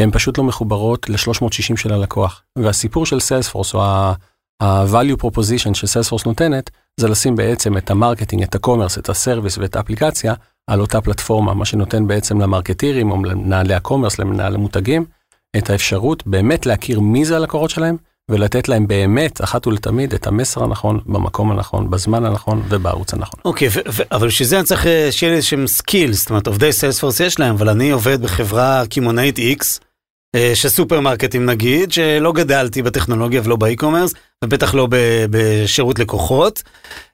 הן 0.00 0.10
פשוט 0.10 0.38
לא 0.38 0.44
מחוברות 0.44 1.08
ל-360 1.08 1.76
של 1.76 1.92
הלקוח. 1.92 2.42
והסיפור 2.58 3.06
של 3.06 3.20
סיילספורס, 3.20 3.74
או 3.74 3.82
ה-value 3.82 5.22
proposition 5.22 5.74
שסיילספורס 5.74 6.26
נותנת, 6.26 6.70
זה 7.00 7.08
לשים 7.08 7.36
בעצם 7.36 7.76
את 7.76 7.90
ה 7.90 7.95
marketing, 7.95 8.42
את 8.42 8.54
ה 8.54 8.58
commerce, 8.58 8.98
את 8.98 9.08
ה 9.08 9.14
service 9.14 9.58
ואת 9.58 9.76
האפליקציה 9.76 10.34
על 10.66 10.80
אותה 10.80 11.00
פלטפורמה, 11.00 11.54
מה 11.54 11.64
שנותן 11.64 12.06
בעצם 12.06 12.40
ל 12.40 12.46
marketer 12.46 12.97
ים 12.97 13.10
או 13.10 13.24
למנהלי 13.24 13.74
ה 13.74 13.78
commerce, 13.78 14.18
למנהלי 14.18 14.54
המותגים, 14.54 15.04
את 15.56 15.70
האפשרות 15.70 16.26
באמת 16.26 16.66
להכיר 16.66 17.00
מי 17.00 17.24
זה 17.24 17.36
הלקוחות 17.36 17.70
שלהם, 17.70 17.96
ולתת 18.30 18.68
להם 18.68 18.86
באמת, 18.86 19.44
אחת 19.44 19.66
ולתמיד, 19.66 20.14
את 20.14 20.26
המסר 20.26 20.64
הנכון, 20.64 21.00
במקום 21.06 21.50
הנכון, 21.50 21.90
בזמן 21.90 22.24
הנכון 22.24 22.62
ובערוץ 22.68 23.14
הנכון. 23.14 23.40
אוקיי, 23.44 23.68
okay, 23.68 24.02
אבל 24.12 24.26
בשביל 24.26 24.48
זה 24.48 24.56
אני 24.56 24.64
צריך 24.64 24.86
אה, 24.86 25.08
שיהיה 25.12 25.30
לי 25.30 25.36
איזשהם 25.36 25.66
skills, 25.66 26.20
זאת 26.20 26.30
אומרת, 26.30 26.46
עובדי 26.46 26.72
Salesforce 26.72 27.20
יש 27.20 27.38
להם, 27.38 27.54
אבל 27.54 27.68
אני 27.68 27.90
עובד 27.90 28.22
בחברה 28.22 28.82
קמעונאית 28.90 29.38
X, 29.38 29.64
אה, 30.34 30.50
שסופרמרקטים 30.54 31.46
נגיד, 31.46 31.92
שלא 31.92 32.32
גדלתי 32.32 32.82
בטכנולוגיה 32.82 33.40
ולא 33.44 33.56
ב 33.56 33.61
e-commerce, 33.61 34.14
ובטח 34.44 34.74
לא 34.74 34.88
בשירות 35.30 35.98
לקוחות. 35.98 36.62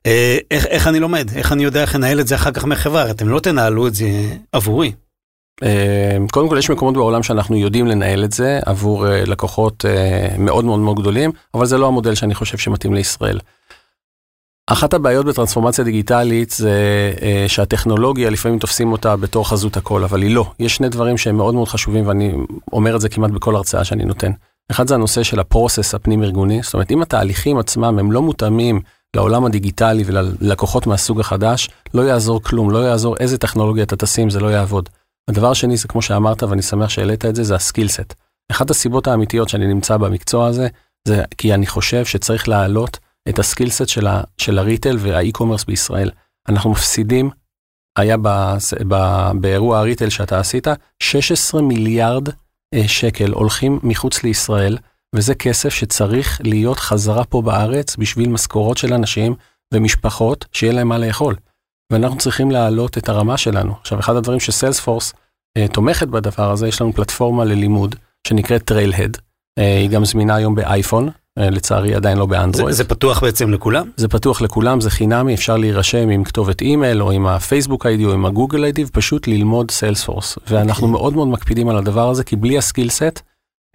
אה, 0.07 0.39
איך, 0.51 0.67
איך 0.67 0.87
אני 0.87 1.01
לומד? 1.01 1.31
איך 1.37 1.53
אני 1.53 1.65
יודע 1.65 1.83
איך 1.83 1.95
לנהל 1.95 2.21
את 2.21 2.27
זה 2.27 2.35
אחר 2.35 2.51
כך 2.51 2.65
מחברה? 2.65 3.11
אתם 3.11 3.29
לא 3.29 3.41
תנהלו 3.41 3.87
את 3.87 3.95
זה 3.95 4.07
עבורי. 4.53 4.93
אמ, 5.63 6.29
קודם 6.29 6.49
כל 6.49 6.59
יש 6.59 6.71
מקומות 6.71 6.95
בעולם 6.95 7.23
שאנחנו 7.23 7.57
יודעים 7.57 7.87
לנהל 7.87 8.25
את 8.25 8.33
זה 8.33 8.61
עבור 8.67 9.09
אה, 9.09 9.25
לקוחות 9.25 9.85
אה, 9.85 10.29
מאוד 10.39 10.65
מאוד 10.65 10.81
מאוד 10.81 11.01
גדולים, 11.01 11.31
אבל 11.55 11.67
זה 11.67 11.79
לא 11.79 11.87
המודל 11.87 12.15
שאני 12.15 12.35
חושב 12.35 12.59
שמתאים 12.59 12.95
לישראל. 12.95 13.39
אחת 14.73 14.95
הבעיות 14.95 15.27
בטרנספורמציה 15.27 15.85
דיגיטלית 15.85 16.51
זה 16.51 16.73
אה, 17.23 17.45
שהטכנולוגיה 17.49 18.31
לפעמים 18.31 18.59
תופסים 18.59 18.93
אותה 18.93 19.17
בתור 19.17 19.49
חזות 19.49 19.77
הכל, 19.77 20.05
אבל 20.05 20.23
היא 20.23 20.35
לא. 20.35 20.51
יש 20.59 20.77
שני 20.77 20.89
דברים 20.89 21.19
שהם 21.19 21.37
מאוד 21.37 21.55
מאוד 21.55 21.69
חשובים 21.69 22.07
ואני 22.07 22.33
אומר 22.73 22.97
את 22.97 23.01
זה 23.01 23.09
כמעט 23.09 23.31
בכל 23.31 23.57
הרצאה 23.57 23.85
שאני 23.85 24.05
נותן. 24.05 24.33
אחד 24.71 24.89
זה 24.89 24.95
הנושא 24.95 25.23
של 25.23 25.41
הפרוסס 25.41 25.95
הפנים 25.95 26.23
ארגוני, 26.23 26.63
זאת 26.63 26.75
אומרת 26.75 26.91
אם 26.91 27.03
התהליכים 27.03 27.59
עצמם 27.59 27.99
הם 27.99 28.13
לא 28.13 28.23
מותאמים 28.23 28.81
לעולם 29.17 29.45
הדיגיטלי 29.45 30.05
וללקוחות 30.07 30.87
מהסוג 30.87 31.21
החדש, 31.21 31.71
לא 31.95 32.03
יעזור 32.03 32.43
כלום, 32.43 32.71
לא 32.71 32.79
יעזור 32.79 33.17
איזה 33.17 33.39
טכנולוגיה 33.39 33.85
אתה 33.85 33.97
תשים, 33.97 34.31
זה 34.31 34.41
לא 34.41 34.47
יעבוד. 34.47 34.89
הדבר 35.31 35.51
השני 35.51 35.77
זה 35.77 35.89
כמו 35.89 36.03
שאמרת 36.03 36.43
ואני 36.43 36.63
שמח 36.63 36.89
שהעלית 36.89 37.25
את 37.25 37.37
זה, 37.37 37.45
זה 37.45 37.55
הסקילסט. 37.55 38.15
אחת 38.51 38.71
הסיבות 38.71 39.07
האמיתיות 39.07 39.49
שאני 39.49 39.67
נמצא 39.67 39.97
במקצוע 39.97 40.47
הזה, 40.47 40.69
זה 41.09 41.23
כי 41.39 41.55
אני 41.55 41.67
חושב 41.67 42.05
שצריך 42.05 42.49
להעלות 42.49 42.99
את 43.31 43.39
הסקילסט 43.39 43.89
של, 43.89 44.07
ה, 44.07 44.23
של 44.39 44.59
הריטל 44.59 44.97
והאי-קומרס 45.01 45.65
בישראל. 45.65 46.11
אנחנו 46.49 46.71
מפסידים, 46.71 47.31
היה 47.99 48.17
ב, 48.23 48.57
ב, 48.89 48.97
באירוע 49.41 49.79
הריטל 49.79 50.09
שאתה 50.09 50.41
עשית, 50.41 50.67
16 51.03 51.63
מיליארד 51.63 52.29
אה, 52.75 52.89
שקל 52.89 53.33
הולכים 53.33 53.79
מחוץ 53.83 54.23
לישראל, 54.23 54.79
וזה 55.15 55.35
כסף 55.35 55.69
שצריך 55.69 56.41
להיות 56.45 56.79
חזרה 56.79 57.25
פה 57.25 57.43
בארץ 57.43 57.97
בשביל 57.97 58.29
משכורות 58.29 58.79
של 58.79 58.95
אנשים 58.95 59.35
ומשפחות 59.75 60.45
שיהיה 60.53 60.73
להם 60.73 60.89
מה 60.89 60.99
לאכול. 60.99 61.37
ואנחנו 61.93 62.19
צריכים 62.19 62.51
להעלות 62.51 62.99
את 62.99 63.09
הרמה 63.09 63.37
שלנו. 63.37 63.75
עכשיו, 63.81 64.01
אחד 64.01 64.17
הדברים 64.17 64.41
שסיילספורס 64.41 65.13
אה, 65.57 65.69
תומכת 65.69 66.09
בדבר 66.09 66.51
הזה, 66.51 66.69
יש 66.69 66.81
לנו 66.81 66.93
פלטפורמה 66.93 67.45
ללימוד 67.45 67.95
שנקראת 68.27 68.63
טריילהד. 68.63 69.17
אה, 69.59 69.79
היא 69.79 69.91
גם 69.91 70.05
זמינה 70.05 70.35
היום 70.35 70.55
באייפון, 70.55 71.11
לצערי 71.39 71.95
עדיין 71.95 72.19
לא 72.19 72.27
באנדרואיד. 72.27 72.77
זה, 72.77 72.83
זה 72.83 72.89
פתוח 72.89 73.23
בעצם 73.23 73.51
לכולם? 73.51 73.91
זה 73.97 74.09
פתוח 74.09 74.43
לכולם, 74.43 74.81
זה 74.81 74.91
חינמי, 74.91 75.35
אפשר 75.35 75.57
להירשם 75.57 76.09
עם 76.09 76.25
כתובת 76.25 76.63
אימייל 76.63 77.03
או 77.03 77.11
עם 77.11 77.27
ה 77.27 77.34
Facebook 77.34 77.87
ID 77.87 78.05
או 78.05 78.13
עם 78.13 78.27
ה 78.27 78.32
Google 78.32 78.65
ID 78.65 78.85
ופשוט 78.85 79.29
ללמוד 79.29 79.71
Salesforce. 79.71 80.39
ואנחנו 80.49 80.87
okay. 80.87 80.91
אוקיי. 80.91 81.01
מאוד 81.01 81.15
מאוד 81.15 81.29
מקפידים 81.29 81.69
על 81.69 81.77
הדבר 81.77 82.11
הזה, 82.11 82.25
כי 82.25 82.37
בלי 82.37 82.59
ה 82.59 82.66
skillset 82.66 83.21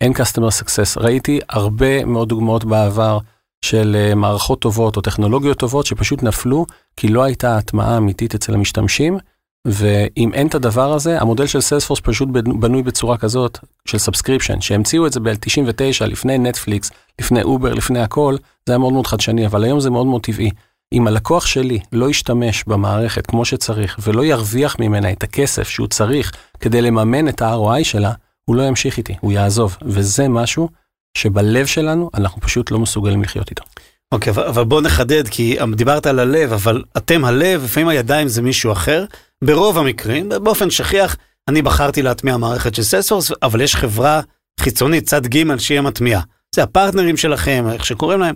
אין 0.01 0.11
customer 0.11 0.61
success. 0.61 1.01
ראיתי 1.01 1.39
הרבה 1.49 2.05
מאוד 2.05 2.29
דוגמאות 2.29 2.65
בעבר. 2.65 3.19
של 3.65 3.95
אה, 3.95 4.15
מערכות 4.15 4.59
טובות 4.59 4.97
או 4.97 5.01
טכנולוגיות 5.01 5.57
טובות 5.57 5.85
שפשוט 5.85 6.23
נפלו 6.23 6.65
כי 6.97 7.07
לא 7.07 7.23
הייתה 7.23 7.57
הטמעה 7.57 7.97
אמיתית 7.97 8.35
אצל 8.35 8.53
המשתמשים. 8.53 9.17
ואם 9.65 10.33
אין 10.33 10.47
את 10.47 10.55
הדבר 10.55 10.93
הזה, 10.93 11.21
המודל 11.21 11.47
של 11.47 11.61
Salesforce 11.61 11.99
פשוט 12.03 12.29
בנוי 12.59 12.83
בצורה 12.83 13.17
כזאת 13.17 13.57
של 13.87 13.97
subscription, 13.97 14.61
שהמציאו 14.61 15.07
את 15.07 15.13
זה 15.13 15.19
ב-99 15.19 16.05
לפני 16.05 16.37
נטפליקס, 16.37 16.91
לפני 17.21 17.43
Uber, 17.43 17.73
לפני 17.73 17.99
הכל, 17.99 18.35
זה 18.65 18.73
היה 18.73 18.77
מאוד 18.77 18.93
מאוד 18.93 19.07
חדשני, 19.07 19.45
אבל 19.45 19.63
היום 19.63 19.79
זה 19.79 19.89
מאוד 19.89 20.05
מאוד 20.05 20.21
טבעי. 20.21 20.51
אם 20.93 21.07
הלקוח 21.07 21.45
שלי 21.45 21.79
לא 21.91 22.09
ישתמש 22.09 22.63
במערכת 22.67 23.27
כמו 23.27 23.45
שצריך 23.45 23.99
ולא 24.03 24.25
ירוויח 24.25 24.75
ממנה 24.79 25.11
את 25.11 25.23
הכסף 25.23 25.69
שהוא 25.69 25.87
צריך 25.87 26.31
כדי 26.59 26.81
לממן 26.81 27.27
את 27.27 27.41
ה-ROI 27.41 27.83
שלה, 27.83 28.11
הוא 28.45 28.55
לא 28.55 28.63
ימשיך 28.63 28.97
איתי, 28.97 29.15
הוא 29.21 29.31
יעזוב, 29.31 29.77
וזה 29.81 30.27
משהו 30.27 30.69
שבלב 31.17 31.65
שלנו 31.65 32.09
אנחנו 32.13 32.41
פשוט 32.41 32.71
לא 32.71 32.79
מסוגלים 32.79 33.23
לחיות 33.23 33.49
איתו. 33.49 33.63
אוקיי, 34.11 34.33
okay, 34.33 34.47
אבל 34.47 34.63
בוא 34.63 34.81
נחדד, 34.81 35.27
כי 35.27 35.57
דיברת 35.75 36.05
על 36.05 36.19
הלב, 36.19 36.53
אבל 36.53 36.83
אתם 36.97 37.25
הלב, 37.25 37.63
לפעמים 37.63 37.87
הידיים 37.87 38.27
זה 38.27 38.41
מישהו 38.41 38.71
אחר. 38.71 39.05
ברוב 39.43 39.77
המקרים, 39.77 40.29
באופן 40.29 40.69
שכיח, 40.69 41.15
אני 41.47 41.61
בחרתי 41.61 42.01
להטמיע 42.01 42.37
מערכת 42.37 42.75
של 42.75 42.83
Salesforce, 42.83 43.31
אבל 43.43 43.61
יש 43.61 43.75
חברה 43.75 44.21
חיצונית, 44.59 45.05
צד 45.05 45.27
ג' 45.27 45.57
שהיא 45.57 45.79
המטמיעה. 45.79 46.21
זה 46.55 46.63
הפרטנרים 46.63 47.17
שלכם, 47.17 47.65
איך 47.73 47.85
שקוראים 47.85 48.19
להם, 48.19 48.35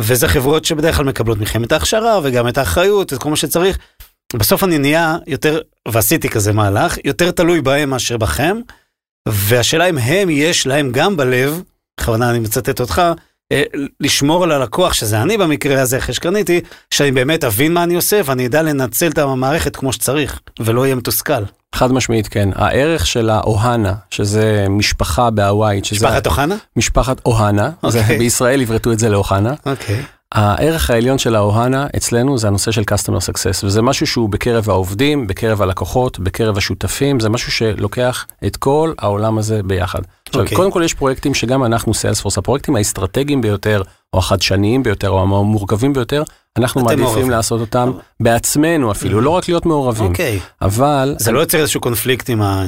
וזה 0.00 0.28
חברות 0.28 0.64
שבדרך 0.64 0.96
כלל 0.96 1.04
מקבלות 1.04 1.38
מכם 1.38 1.64
את 1.64 1.72
ההכשרה 1.72 2.20
וגם 2.22 2.48
את 2.48 2.58
האחריות, 2.58 3.12
את 3.12 3.18
כל 3.18 3.30
מה 3.30 3.36
שצריך. 3.36 3.78
בסוף 4.36 4.64
אני 4.64 4.78
נהיה 4.78 5.16
יותר, 5.26 5.60
ועשיתי 5.88 6.28
כזה 6.28 6.52
מהלך, 6.52 6.96
יותר 7.04 7.30
תלוי 7.30 7.60
בהם 7.60 7.90
מאשר 7.90 8.16
בכם, 8.16 8.56
והשאלה 9.28 9.88
אם 9.88 9.98
הם, 9.98 10.30
יש 10.30 10.66
להם 10.66 10.92
גם 10.92 11.16
בלב, 11.16 11.62
בכוונה 12.00 12.30
אני 12.30 12.38
מצטט 12.38 12.80
אותך, 12.80 13.02
לשמור 14.00 14.44
על 14.44 14.52
הלקוח, 14.52 14.92
שזה 14.92 15.22
אני 15.22 15.38
במקרה 15.38 15.82
הזה, 15.82 15.98
אחרי 15.98 16.14
שקניתי, 16.14 16.60
שאני 16.90 17.12
באמת 17.12 17.44
אבין 17.44 17.74
מה 17.74 17.82
אני 17.82 17.94
עושה 17.94 18.20
ואני 18.24 18.46
אדע 18.46 18.62
לנצל 18.62 19.08
את 19.08 19.18
המערכת 19.18 19.76
כמו 19.76 19.92
שצריך, 19.92 20.40
ולא 20.60 20.80
אהיה 20.80 20.94
מתוסכל. 20.94 21.42
חד 21.74 21.92
משמעית 21.92 22.28
כן. 22.28 22.48
הערך 22.54 23.06
של 23.06 23.30
האוהנה, 23.30 23.94
שזה 24.10 24.66
משפחה 24.70 25.30
בהוואית, 25.30 25.84
שזה... 25.84 26.06
משפחת 26.06 26.26
אוחנה? 26.26 26.56
משפחת 26.76 27.20
אוהנה, 27.26 27.70
okay. 27.84 27.90
זה, 27.90 28.00
אוקיי. 28.00 28.18
בישראל 28.18 28.60
עברתו 28.60 28.92
את 28.92 28.98
זה 28.98 29.08
לאוחנה. 29.08 29.54
אוקיי. 29.66 30.00
Okay. 30.00 30.18
הערך 30.32 30.90
העליון 30.90 31.18
של 31.18 31.34
האוהנה 31.34 31.86
אצלנו 31.96 32.38
זה 32.38 32.48
הנושא 32.48 32.70
של 32.70 32.82
customer 32.82 33.20
success, 33.20 33.64
וזה 33.64 33.82
משהו 33.82 34.06
שהוא 34.06 34.28
בקרב 34.28 34.70
העובדים, 34.70 35.26
בקרב 35.26 35.62
הלקוחות, 35.62 36.18
בקרב 36.18 36.56
השותפים, 36.56 37.20
זה 37.20 37.28
משהו 37.28 37.52
שלוקח 37.52 38.26
את 38.46 38.56
כל 38.56 38.92
העולם 38.98 39.38
הזה 39.38 39.62
ביחד. 39.62 40.00
עכשיו, 40.28 40.40
okay. 40.40 40.44
אוקיי. 40.44 40.56
קודם 40.56 40.70
כל 40.70 40.82
יש 40.84 40.94
פרויקטים 40.94 41.34
שגם 41.34 41.64
אנחנו 41.64 41.94
סיילספורס, 41.94 42.38
הפרויקטים 42.38 42.76
האסטרטגיים 42.76 43.40
ביותר, 43.40 43.82
או 44.12 44.18
החדשניים 44.18 44.82
ביותר, 44.82 45.10
או 45.10 45.22
המורכבים 45.22 45.92
ביותר, 45.92 46.22
אנחנו 46.56 46.80
מעדיפים 46.80 47.04
מעורבים. 47.04 47.30
לעשות 47.30 47.60
אותם 47.60 47.92
בעצמנו 48.20 48.90
אפילו, 48.90 49.20
לא 49.20 49.30
רק 49.30 49.48
להיות 49.48 49.66
מעורבים. 49.66 50.10
אוקיי. 50.10 50.40
אבל... 50.62 51.14
זה 51.18 51.32
לא 51.32 51.40
יוצר 51.40 51.58
איזשהו 51.58 51.80
קונפליקט 51.80 52.30
עם 52.30 52.42
ה... 52.42 52.64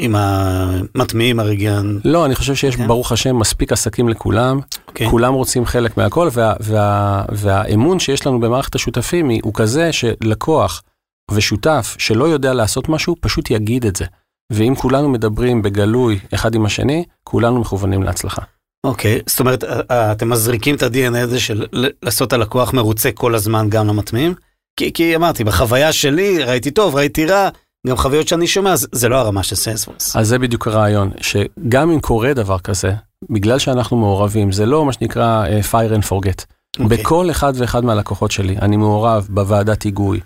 עם 0.00 0.14
המטמיעים 0.18 1.40
הרגיען. 1.40 1.98
לא, 2.04 2.26
אני 2.26 2.34
חושב 2.34 2.54
שיש 2.54 2.76
כן. 2.76 2.86
ברוך 2.86 3.12
השם 3.12 3.38
מספיק 3.38 3.72
עסקים 3.72 4.08
לכולם, 4.08 4.58
okay. 4.58 4.78
אוקיי. 4.88 5.10
כולם 5.10 5.34
רוצים 5.34 5.66
חלק 5.66 5.96
מהכל, 5.96 6.28
וה, 6.32 6.54
וה, 6.60 7.24
והאמון 7.32 7.98
שיש 7.98 8.26
לנו 8.26 8.40
במערכת 8.40 8.74
השותפים 8.74 9.30
הוא 9.42 9.54
כזה 9.54 9.92
שלקוח 9.92 10.82
ושותף 11.30 11.96
שלא 11.98 12.24
יודע 12.24 12.52
לעשות 12.54 12.88
משהו, 12.88 13.16
פשוט 13.20 13.50
יגיד 13.50 13.86
את 13.86 13.96
זה. 13.96 14.04
ואם 14.50 14.74
כולנו 14.74 15.08
מדברים 15.08 15.62
בגלוי 15.62 16.18
אחד 16.34 16.54
עם 16.54 16.66
השני, 16.66 17.04
כולנו 17.24 17.60
מכוונים 17.60 18.02
להצלחה. 18.02 18.42
אוקיי, 18.84 19.16
okay, 19.16 19.22
זאת 19.26 19.40
אומרת, 19.40 19.64
אתם 19.90 20.28
מזריקים 20.28 20.74
את 20.74 20.82
ה-DNA 20.82 21.18
הזה 21.18 21.40
של 21.40 21.66
לעשות 22.02 22.32
הלקוח 22.32 22.72
מרוצה 22.72 23.10
כל 23.12 23.34
הזמן 23.34 23.70
גם 23.70 23.86
למטמיעים? 23.86 24.34
כי, 24.76 24.92
כי 24.92 25.16
אמרתי, 25.16 25.44
בחוויה 25.44 25.92
שלי 25.92 26.44
ראיתי 26.44 26.70
טוב, 26.70 26.96
ראיתי 26.96 27.26
רע, 27.26 27.48
גם 27.86 27.96
חוויות 27.96 28.28
שאני 28.28 28.46
שומע, 28.46 28.74
זה 28.76 29.08
לא 29.08 29.16
הרמה 29.16 29.42
של 29.42 29.56
Salesforce. 29.56 30.16
אז 30.16 30.28
זה 30.28 30.38
בדיוק 30.38 30.66
הרעיון, 30.68 31.10
שגם 31.20 31.90
אם 31.90 32.00
קורה 32.00 32.34
דבר 32.34 32.58
כזה, 32.58 32.92
בגלל 33.30 33.58
שאנחנו 33.58 33.96
מעורבים, 33.96 34.52
זה 34.52 34.66
לא 34.66 34.84
מה 34.84 34.92
שנקרא 34.92 35.44
uh, 35.46 35.72
fire 35.72 36.00
and 36.00 36.08
forget. 36.08 36.40
Okay. 36.40 36.82
אוקיי. 36.82 36.98
בכל 36.98 37.30
אחד 37.30 37.52
ואחד 37.56 37.84
מהלקוחות 37.84 38.30
שלי, 38.30 38.56
אני 38.62 38.76
מעורב 38.76 39.26
בוועדת 39.30 39.82
היגוי, 39.82 40.20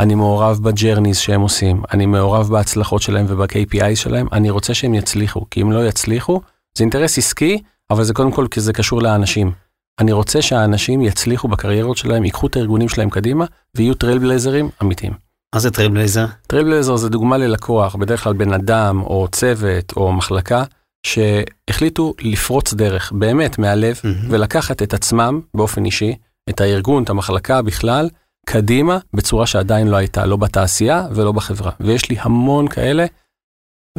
אני 0.00 0.14
מעורב 0.14 0.58
ב 0.62 0.68
journeys 0.68 1.18
שהם 1.18 1.40
עושים, 1.40 1.82
אני 1.92 2.06
מעורב 2.06 2.48
בהצלחות 2.48 3.02
שלהם 3.02 3.26
וב-KPI 3.28 3.94
שלהם, 3.96 4.26
אני 4.32 4.50
רוצה 4.50 4.74
שהם 4.74 4.94
יצליחו, 4.94 5.46
כי 5.50 5.62
אם 5.62 5.72
לא 5.72 5.88
יצליחו, 5.88 6.40
זה 6.78 6.84
אינטרס 6.84 7.18
עסקי, 7.18 7.62
אבל 7.90 8.04
זה 8.04 8.14
קודם 8.14 8.32
כל 8.32 8.46
כי 8.50 8.60
זה 8.60 8.72
קשור 8.72 9.02
לאנשים. 9.02 9.52
אני 9.98 10.12
רוצה 10.12 10.42
שהאנשים 10.42 11.00
יצליחו 11.00 11.48
בקריירות 11.48 11.96
שלהם, 11.96 12.24
ייקחו 12.24 12.46
את 12.46 12.56
הארגונים 12.56 12.88
שלהם 12.88 13.10
קדימה, 13.10 13.44
ויהיו 13.76 13.94
trailblazer 13.94 14.57
ים 14.57 14.68
אמיתיים. 14.82 15.12
מה 15.54 15.60
זה 15.60 15.70
trailblazer? 15.70 16.26
Trailblazer 16.46 16.96
זה 16.96 17.08
דוגמה 17.08 17.38
ללקוח, 17.38 17.96
בדרך 17.96 18.24
כלל 18.24 18.32
בן 18.32 18.52
אדם 18.52 19.02
או 19.02 19.28
צוות 19.32 19.92
או 19.96 20.12
מחלקה, 20.12 20.64
שהחליטו 21.06 22.14
לפרוץ 22.20 22.74
דרך 22.74 23.12
באמת 23.12 23.58
מהלב 23.58 23.96
mm-hmm. 23.96 24.26
ולקחת 24.28 24.82
את 24.82 24.94
עצמם 24.94 25.40
באופן 25.54 25.84
אישי 25.84 26.14
את 26.48 26.60
הארגון, 26.60 27.02
את 27.02 27.10
המחלקה 27.10 27.62
בכלל, 27.62 28.08
קדימה, 28.46 28.98
בצורה 29.14 29.46
שעדיין 29.46 29.88
לא 29.88 29.96
הייתה, 29.96 30.26
לא 30.26 30.36
בתעשייה 30.36 31.06
ולא 31.14 31.32
בחברה. 31.32 31.70
ויש 31.80 32.10
לי 32.10 32.16
המון 32.20 32.68
כאלה, 32.68 33.06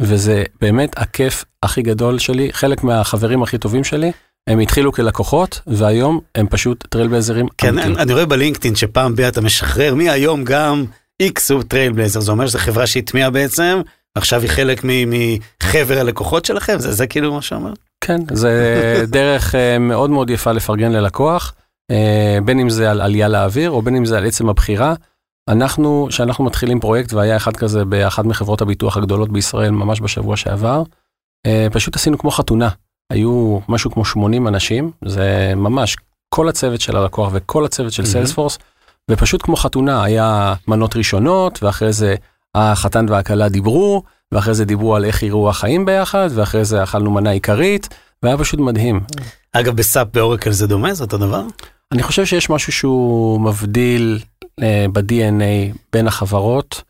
וזה 0.00 0.44
באמת 0.60 0.98
הכיף 0.98 1.44
הכי 1.62 1.82
גדול 1.82 2.18
שלי. 2.18 2.52
חלק 2.52 2.84
מהחברים 2.84 3.42
הכי 3.42 3.58
טובים 3.58 3.84
שלי, 3.84 4.12
הם 4.46 4.58
התחילו 4.58 4.92
כלקוחות, 4.92 5.60
והיום 5.66 6.20
הם 6.34 6.46
פשוט 6.50 6.86
trailblazer 6.86 7.37
ים 7.37 7.46
כן, 7.58 7.78
אני, 7.78 7.94
אני 7.94 8.12
רואה 8.12 8.26
ב 8.26 8.31
LinkedIn 8.31 8.74
שפעם 8.74 9.16
בי 9.16 9.28
אתה 9.28 9.40
משחרר, 9.40 9.94
מהיום 9.94 10.44
גם 10.44 10.84
X 11.20 11.50
הוא 11.50 11.62
trailblazer, 11.62 12.20
זה 12.20 12.32
אומר 12.32 12.46
שזו 12.46 12.58
חברה 12.58 12.86
שהטמיעה 12.86 13.30
בעצם, 13.30 13.80
עכשיו 14.14 14.40
היא 14.40 14.50
חלק 14.50 14.82
מחבר 14.84 15.98
הלקוחות 15.98 16.44
שלכם, 16.44 16.78
זה, 16.78 16.92
זה 16.92 17.06
כאילו 17.06 17.34
מה 17.34 17.42
שאומר? 17.42 17.72
כן, 18.00 18.20
זה 18.32 19.04
דרך 19.06 19.54
אה, 19.54 19.78
מאוד 19.78 20.10
מאוד 20.10 20.30
יפה 20.30 20.52
לפרגן 20.52 20.92
ללקוח, 20.92 21.54
בין 22.44 22.60
אם 22.60 22.70
זה 22.70 22.90
על 22.90 23.00
עלייה 23.00 23.28
לאוויר 23.28 23.70
או 23.70 23.82
בין 23.82 23.96
אם 23.96 24.04
זה 24.04 24.18
על 24.18 24.26
עצם 24.26 24.48
הבחירה. 24.48 24.94
אנחנו, 25.48 26.06
כשאנחנו 26.10 26.44
מתחילים 26.44 26.80
פרויקט, 26.80 27.12
והיה 27.12 27.36
אחד 27.36 27.56
כזה 27.56 27.84
באחת 27.84 28.24
מחברות 28.24 28.60
הביטוח 28.60 28.96
הגדולות 28.96 29.32
בישראל 29.32 29.70
ממש 29.70 30.00
בשבוע 30.00 30.36
שעבר, 30.36 30.82
אה, 31.46 31.66
פשוט 31.72 31.96
עשינו 31.96 32.18
כמו 32.18 32.30
חתונה. 32.30 32.68
היו 33.10 33.58
משהו 33.68 33.90
כמו 33.90 34.04
80 34.04 34.48
אנשים, 34.48 34.90
זה 35.04 35.52
ממש 35.56 35.96
כל 36.28 36.48
הצוות 36.48 36.80
של 36.80 36.96
הלקוח 36.96 37.30
וכל 37.32 37.64
הצוות 37.64 37.92
של 37.92 38.06
סיילספורס, 38.06 38.56
mm-hmm. 38.56 38.62
ופשוט 39.10 39.42
כמו 39.42 39.56
חתונה, 39.56 40.04
היה 40.04 40.54
מנות 40.68 40.96
ראשונות, 40.96 41.62
ואחרי 41.62 41.92
זה 41.92 42.14
החתן 42.54 43.06
והכלה 43.08 43.48
דיברו, 43.48 44.02
ואחרי 44.32 44.54
זה 44.54 44.64
דיברו 44.64 44.96
על 44.96 45.04
איך 45.04 45.22
יראו 45.22 45.50
החיים 45.50 45.84
ביחד, 45.84 46.28
ואחרי 46.34 46.64
זה 46.64 46.82
אכלנו 46.82 47.10
מנה 47.10 47.30
עיקרית, 47.30 47.88
והיה 48.22 48.38
פשוט 48.38 48.60
מדהים. 48.60 49.00
אגב, 49.52 49.76
בסאפ 49.76 50.08
באורקל 50.12 50.50
זה 50.50 50.66
דומה? 50.66 50.94
זה 50.94 51.04
אותו 51.04 51.18
דבר? 51.18 51.42
אני 51.92 52.02
חושב 52.02 52.24
שיש 52.24 52.50
משהו 52.50 52.72
שהוא 52.72 53.40
מבדיל 53.40 54.18
אה, 54.62 54.86
ב-DNA 54.92 55.76
בין 55.92 56.06
החברות. 56.06 56.82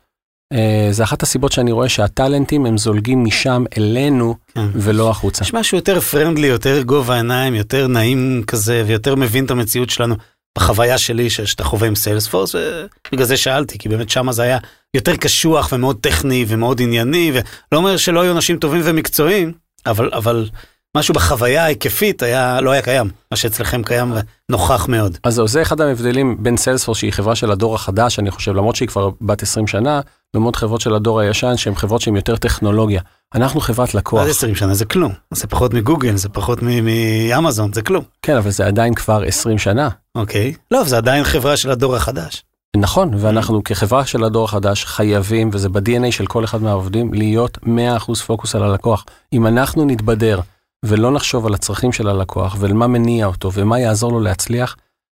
אה, 0.53 0.87
זה 0.91 1.03
אחת 1.03 1.23
הסיבות 1.23 1.51
שאני 1.51 1.71
רואה 1.71 1.89
שהטאלנטים 1.89 2.65
הם 2.65 2.77
זולגים 2.77 3.23
משם 3.23 3.63
אלינו 3.77 4.35
כן. 4.55 4.67
ולא 4.73 5.09
החוצה. 5.09 5.43
יש 5.43 5.53
משהו 5.53 5.77
יותר 5.77 5.99
פרנדלי, 5.99 6.47
יותר 6.47 6.81
גובה 6.81 7.15
עיניים, 7.15 7.55
יותר 7.55 7.87
נעים 7.87 8.43
כזה, 8.47 8.83
ויותר 8.87 9.15
מבין 9.15 9.45
את 9.45 9.51
המציאות 9.51 9.89
שלנו. 9.89 10.15
בחוויה 10.57 10.97
שלי 10.97 11.29
שאתה 11.29 11.63
חווה 11.63 11.87
עם 11.87 11.95
סיילספורס, 11.95 12.55
ובגלל 12.55 13.25
זה 13.25 13.37
שאלתי, 13.37 13.77
כי 13.77 13.89
באמת 13.89 14.09
שמה 14.09 14.31
זה 14.31 14.43
היה 14.43 14.57
יותר 14.93 15.15
קשוח 15.15 15.69
ומאוד 15.71 15.97
טכני 16.01 16.45
ומאוד 16.47 16.81
ענייני, 16.81 17.31
ולא 17.33 17.77
אומר 17.79 17.97
שלא 17.97 18.21
היו 18.21 18.31
אנשים 18.31 18.57
טובים 18.57 18.81
ומקצועיים, 18.83 19.53
אבל, 19.85 20.09
אבל 20.13 20.49
משהו 20.97 21.13
בחוויה 21.13 21.63
ההיקפית 21.63 22.23
היה, 22.23 22.61
לא 22.61 22.71
היה 22.71 22.81
קיים, 22.81 23.09
מה 23.31 23.37
שאצלכם 23.37 23.83
קיים 23.83 24.13
ונוכח 24.49 24.87
מאוד. 24.87 25.17
אז 25.23 25.33
זהו, 25.33 25.47
זה 25.47 25.61
אחד 25.61 25.81
ההבדלים 25.81 26.37
בין 26.39 26.57
סיילספורס, 26.57 26.97
שהיא 26.97 27.13
חברה 27.13 27.35
של 27.35 27.51
הדור 27.51 27.75
החדש, 27.75 28.19
אני 28.19 28.31
חושב, 28.31 28.53
למרות 28.53 28.75
שהיא 28.75 28.87
כבר 28.87 29.09
בת 29.21 29.43
20 29.43 29.67
שנה, 29.67 30.01
לעומת 30.33 30.55
חברות 30.55 30.81
של 30.81 30.95
הדור 30.95 31.19
הישן, 31.19 31.57
שהן 31.57 31.75
חברות 31.75 32.01
שהן 32.01 32.15
יותר 32.15 32.35
טכנולוגיה. 32.35 33.01
אנחנו 33.35 33.61
חברת 33.61 33.95
לקוח. 33.95 34.21
עד 34.21 34.29
20 34.29 34.55
שנה 34.55 34.73
זה 34.73 34.85
כלום, 34.85 35.11
זה 35.33 35.47
פחות 35.47 35.73
מגוגל, 35.73 36.15
זה 36.15 36.29
פחות 36.29 36.59
מאמזון, 36.61 37.73
זה 37.73 37.81
כלום. 37.81 38.03
כן, 38.21 38.37
אבל 38.37 38.51
זה 38.51 38.65
עדיין 38.65 38.93
כבר 38.93 39.23
20 39.23 39.57
שנה. 39.57 39.89
אוקיי, 40.15 40.53
לא, 40.71 40.83
זה 40.83 40.97
עדיין 40.97 41.23
חברה 41.23 41.57
של 41.57 41.71
הדור 41.71 41.95
החדש. 41.95 42.43
נכון, 42.77 43.11
ואנחנו 43.17 43.63
כחברה 43.63 44.05
של 44.05 44.23
הדור 44.23 44.45
החדש 44.45 44.85
חייבים, 44.85 45.49
וזה 45.53 45.69
ב-DNA 45.69 46.11
של 46.11 46.25
כל 46.25 46.43
אחד 46.43 46.61
מהעובדים, 46.61 47.13
להיות 47.13 47.57
100% 47.63 48.15
פוקוס 48.27 48.55
על 48.55 48.63
הלקוח. 48.63 49.05
אם 49.33 49.47
אנחנו 49.47 49.85
נתבדר 49.85 50.39
ולא 50.83 51.11
נחשוב 51.11 51.45
על 51.45 51.53
הצרכים 51.53 51.91
של 51.91 52.07
הלקוח 52.07 52.55
ומה 52.59 52.87
מניע 52.87 53.25
אותו 53.25 53.53
ומה 53.53 53.79
יעזור 53.79 54.11
לו 54.11 54.19
להצליח, 54.19 54.75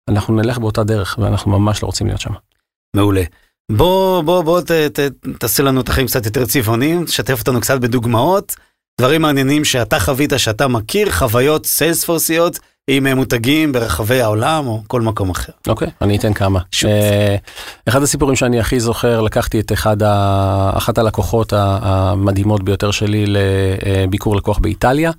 אנחנו 0.08 0.34
נלך 0.34 0.58
באותה 0.58 0.84
דרך 0.84 1.18
ואנחנו 1.18 1.58
ממש 1.58 1.82
לא 1.82 1.86
רוצים 1.86 2.06
להיות 2.06 2.20
שם. 2.20 2.32
מעולה. 2.96 3.22
בוא, 3.72 4.22
בוא, 4.22 4.42
בוא 4.42 4.60
ת, 4.60 4.70
ת, 4.70 5.00
תעשה 5.38 5.62
לנו 5.62 5.80
את 5.80 5.88
החיים 5.88 6.06
קצת 6.06 6.26
יותר 6.26 6.46
צבעוניים, 6.46 7.04
תשתף 7.04 7.40
אותנו 7.40 7.60
קצת 7.60 7.80
בדוגמאות, 7.80 8.54
דברים 9.00 9.22
מעניינים 9.22 9.64
שאתה 9.64 10.00
חווית, 10.00 10.32
שאתה 10.36 10.68
מכיר, 10.68 11.10
חוויות 11.10 11.66
סיילספורסיות 11.66 12.58
עם 12.90 13.06
מותגים 13.06 13.72
ברחבי 13.72 14.20
העולם 14.20 14.66
או 14.66 14.82
כל 14.86 15.00
מקום 15.00 15.30
אחר. 15.30 15.52
אוקיי, 15.68 15.88
okay, 15.88 15.90
אני 16.00 16.16
אתן 16.16 16.32
כמה. 16.32 16.60
Uh, 16.74 16.88
אחד 17.88 18.02
הסיפורים 18.02 18.36
שאני 18.36 18.60
הכי 18.60 18.80
זוכר, 18.80 19.20
לקחתי 19.20 19.60
את 19.60 19.72
אחד 19.72 20.02
ה, 20.02 20.70
אחת 20.74 20.98
הלקוחות 20.98 21.52
המדהימות 21.56 22.62
ביותר 22.62 22.90
שלי 22.90 23.24
לביקור 23.26 24.36
לקוח 24.36 24.58
באיטליה. 24.58 25.10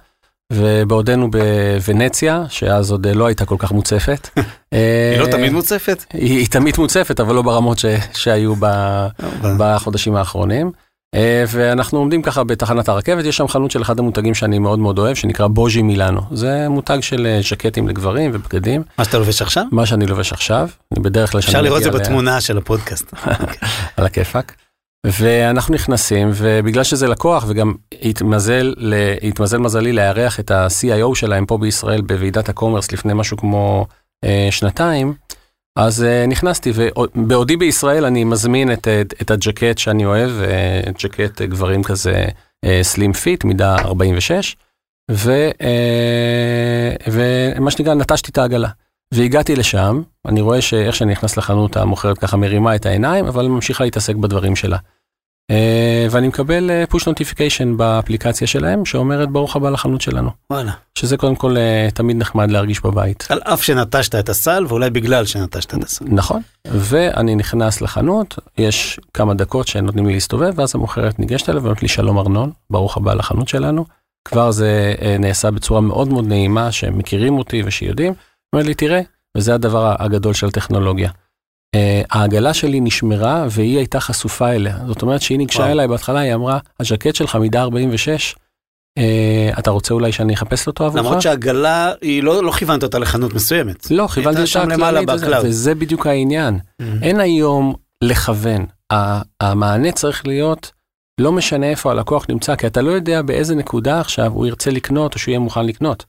ובעודנו 0.54 1.32
בוונציה, 1.32 2.44
שאז 2.50 2.92
עוד 2.92 3.08
לא 3.08 3.26
הייתה 3.26 3.46
כל 3.46 3.56
כך 3.60 3.72
מוצפת. 3.72 4.30
היא 4.72 5.20
לא 5.20 5.26
תמיד 5.26 5.52
מוצפת? 5.52 6.06
היא, 6.14 6.38
היא 6.38 6.48
תמיד 6.48 6.76
מוצפת, 6.78 7.20
אבל 7.20 7.36
לא 7.36 7.42
ברמות 7.42 7.80
ש, 7.80 7.86
שהיו 8.14 8.54
ב, 8.60 8.66
בחודשים 9.58 10.16
האחרונים. 10.16 10.72
אה, 11.16 11.44
ואנחנו 11.48 12.00
עומדים 12.00 12.22
ככה 12.22 12.44
בתחנת 12.44 12.90
הרכבת, 12.90 13.26
יש 13.26 13.38
שם 13.38 13.48
חנות 13.48 13.72
של 13.72 13.82
אחד 13.82 14.00
המותגים 14.00 14.34
שאני 14.34 14.60
מאוד 14.60 14.80
מאוד 14.80 15.00
אוהב, 15.00 15.16
שנקרא 15.16 15.48
בוז'י 15.48 15.82
מילאנו. 15.82 16.22
זה 16.32 16.70
מותג 16.70 16.98
של 17.02 17.26
אה, 17.26 17.40
ז'קטים 17.50 17.88
לגברים 17.88 18.32
ובגדים. 18.34 18.84
מה 18.98 19.06
שאתה 19.06 19.18
לובש 19.18 19.42
עכשיו? 19.42 19.64
מה 19.72 19.86
שאני 19.86 20.06
לובש 20.06 20.34
עכשיו, 20.34 20.70
בדרך 20.94 21.32
כלל... 21.32 21.40
אפשר 21.40 21.62
לראות 21.62 21.78
את 21.78 21.84
זה 21.84 21.92
בתמונה 21.92 22.42
של 22.42 22.58
הפודקאסט. 22.58 23.14
על 23.98 24.06
הכיפאק. 24.06 24.56
ואנחנו 25.12 25.74
נכנסים, 25.74 26.30
ובגלל 26.34 26.84
שזה 26.84 27.08
לקוח, 27.08 27.46
וגם 27.48 27.74
התמזל, 28.02 28.74
התמזל 29.22 29.58
מזלי 29.58 29.94
לארח 29.94 30.40
את 30.40 30.52
ה-CIO 30.52 31.16
שלהם 31.16 31.46
פה 31.46 31.58
בישראל 31.58 32.02
בוועידת 32.02 32.50
ה 32.50 32.55
commerce 32.55 32.92
לפני 32.92 33.14
משהו 33.14 33.38
כמו 33.38 33.86
אה, 34.26 34.48
שנתיים, 34.52 35.14
אז 35.76 36.04
אה, 36.04 36.26
נכנסתי, 36.28 36.72
ובעודי 36.76 37.58
בישראל 37.58 38.06
אני 38.06 38.24
מזמין 38.24 38.74
את, 38.74 38.88
את, 38.88 39.14
את 39.22 39.32
הג'קט 39.32 39.78
שאני 39.78 40.06
אוהב, 40.06 40.32
אה, 40.42 40.82
ג'קט 41.00 41.42
גברים 41.42 41.84
כזה 41.84 42.26
slim 42.82 43.12
אה, 43.12 43.16
fit, 43.16 43.44
מידה 43.44 43.76
46, 43.76 44.56
ו, 45.12 45.32
אה, 45.62 46.96
ומה 47.12 47.72
שנקרא, 47.72 47.94
נטשתי 47.94 48.32
את 48.32 48.38
העגלה. 48.38 48.70
והגעתי 49.14 49.56
לשם, 49.56 50.02
אני 50.26 50.42
רואה 50.42 50.62
שאיך 50.62 50.96
שאני 50.96 51.12
נכנס 51.12 51.38
לחנות 51.38 51.78
המוכרת 51.78 52.18
ככה 52.18 52.38
מרימה 52.38 52.76
את 52.76 52.86
העיניים, 52.86 53.26
אבל 53.26 53.48
ממשיכה 53.48 53.84
להתעסק 53.84 54.16
בדברים 54.16 54.56
שלה. 54.56 54.78
Uh, 55.52 55.56
ואני 56.12 56.28
מקבל 56.28 56.86
פוש 56.90 57.04
uh, 57.04 57.10
נוטיפיקיישן 57.10 57.78
באפליקציה 57.78 58.48
שלהם 58.48 58.86
שאומרת 58.86 59.30
ברוך 59.30 59.56
הבא 59.56 59.70
לחנות 59.70 60.02
שלנו. 60.02 60.30
וואלה. 60.50 60.72
שזה 60.98 61.18
קודם 61.18 61.36
כל 61.36 61.56
uh, 61.56 61.92
תמיד 61.92 62.18
נחמד 62.18 62.52
להרגיש 62.52 62.82
בבית. 62.82 63.28
על 63.30 63.42
אף 63.44 63.64
שנטשת 63.64 64.16
את 64.16 64.30
הסל 64.30 64.66
ואולי 64.68 64.90
בגלל 64.90 65.26
שנטשת 65.26 65.74
את 65.74 65.84
הסל. 65.84 66.06
נכון. 66.08 66.42
ואני 66.68 67.36
נכנס 67.36 67.82
לחנות, 67.82 68.40
יש 68.58 69.00
כמה 69.14 69.34
דקות 69.34 69.68
שנותנים 69.68 70.06
לי 70.06 70.14
להסתובב 70.14 70.54
ואז 70.56 70.76
המוכרת 70.76 71.20
ניגשת 71.20 71.50
אליו 71.50 71.64
ונותנת 71.64 71.82
לי 71.82 71.88
שלום 71.88 72.18
ארנון, 72.18 72.52
ברוך 72.70 72.98
הבא 72.98 73.14
לחנות 73.14 73.48
שלנו. 73.48 73.86
כבר 74.28 74.52
זה 74.52 74.96
uh, 74.98 75.04
נעשה 75.20 75.52
בצורה 75.52 75.82
מאוד 75.82 76.08
מאוד 76.08 76.28
נעימה 76.28 76.72
שמכירים 76.72 77.38
אותי 77.38 77.64
ושיודעים. 77.66 78.14
אומרת 78.56 78.68
לי 78.68 78.74
תראה, 78.74 79.02
וזה 79.38 79.54
הדבר 79.54 79.96
הגדול 80.00 80.34
של 80.34 80.52
טכנולוגיה. 80.52 81.10
אה, 81.76 82.02
העגלה 82.12 82.54
שלי 82.54 82.80
נשמרה 82.80 83.46
והיא 83.50 83.78
הייתה 83.78 84.00
חשופה 84.00 84.52
אליה. 84.52 84.78
זאת 84.88 85.02
אומרת 85.02 85.22
שהיא 85.22 85.38
ניגשה. 85.38 85.72
אליי 85.72 85.88
בהתחלה, 85.88 86.20
היא 86.20 86.34
אמרה, 86.34 86.60
הז'קט 86.80 87.16
שלך 87.16 87.36
מידה 87.36 87.62
46, 87.62 88.36
אה, 88.98 89.50
אתה 89.60 89.72
רוצה 89.72 89.94
אולי 89.94 90.12
שאני 90.12 90.34
אחפש 90.34 90.68
אותו 90.68 90.86
עבורך? 90.86 91.06
למרות 91.06 91.22
שהעגלה, 91.22 91.92
היא 92.02 92.24
לא, 92.24 92.44
לא 92.44 92.52
כיוונת 92.52 92.84
אותה 92.84 93.00
לחנות 93.00 93.34
מסוימת. 93.34 93.92
לא, 93.92 94.08
כיוונתי 94.08 94.42
אותה 94.42 94.76
כללית, 94.76 95.10
וזה, 95.10 95.40
וזה 95.44 95.76
בדיוק 95.76 96.08
העניין. 96.08 96.60
Mm-hmm. 96.60 96.86
אין 97.02 97.20
היום 97.20 97.74
לכוון. 98.04 98.66
המענה 99.42 99.92
צריך 99.92 100.28
להיות, 100.28 100.72
לא 101.22 101.32
משנה 101.32 101.70
איפה 101.70 101.92
הלקוח 101.92 102.26
נמצא, 102.30 102.56
כי 102.56 102.68
אתה 102.68 102.82
לא 102.82 102.92
יודע 102.92 103.22
באיזה 103.22 103.56
נקודה 103.56 104.00
עכשיו 104.00 104.32
הוא 104.32 104.46
ירצה 104.46 104.72
לקנות 104.72 105.14
או 105.14 105.20
שהוא 105.20 105.32
יהיה 105.32 105.40
מוכן 105.40 105.66
לקנות. 105.66 106.06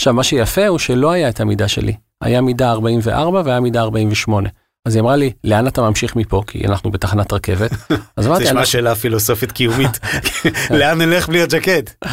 עכשיו, 0.00 0.14
מה 0.14 0.24
שיפה 0.24 0.66
הוא 0.66 0.78
שלא 0.78 1.10
היה 1.10 1.28
את 1.28 1.40
המידה 1.40 1.68
שלי. 1.68 1.94
היה 2.22 2.40
מידה 2.40 2.70
44 2.70 3.42
והיה 3.44 3.60
מידה 3.60 3.80
48. 3.80 4.48
אז 4.86 4.94
היא 4.94 5.02
אמרה 5.02 5.16
לי, 5.16 5.32
לאן 5.44 5.66
אתה 5.66 5.82
ממשיך 5.82 6.16
מפה? 6.16 6.42
כי 6.46 6.66
אנחנו 6.66 6.90
בתחנת 6.90 7.32
רכבת. 7.32 7.70
אז 8.16 8.26
אמרתי, 8.26 8.44
זה 8.44 8.50
נשמע 8.50 8.66
שאלה 8.66 8.94
פילוסופית 8.94 9.52
קיומית, 9.52 9.98
לאן 10.78 11.02
נלך 11.02 11.28
בלי 11.28 11.42
הג'קט? 11.42 12.04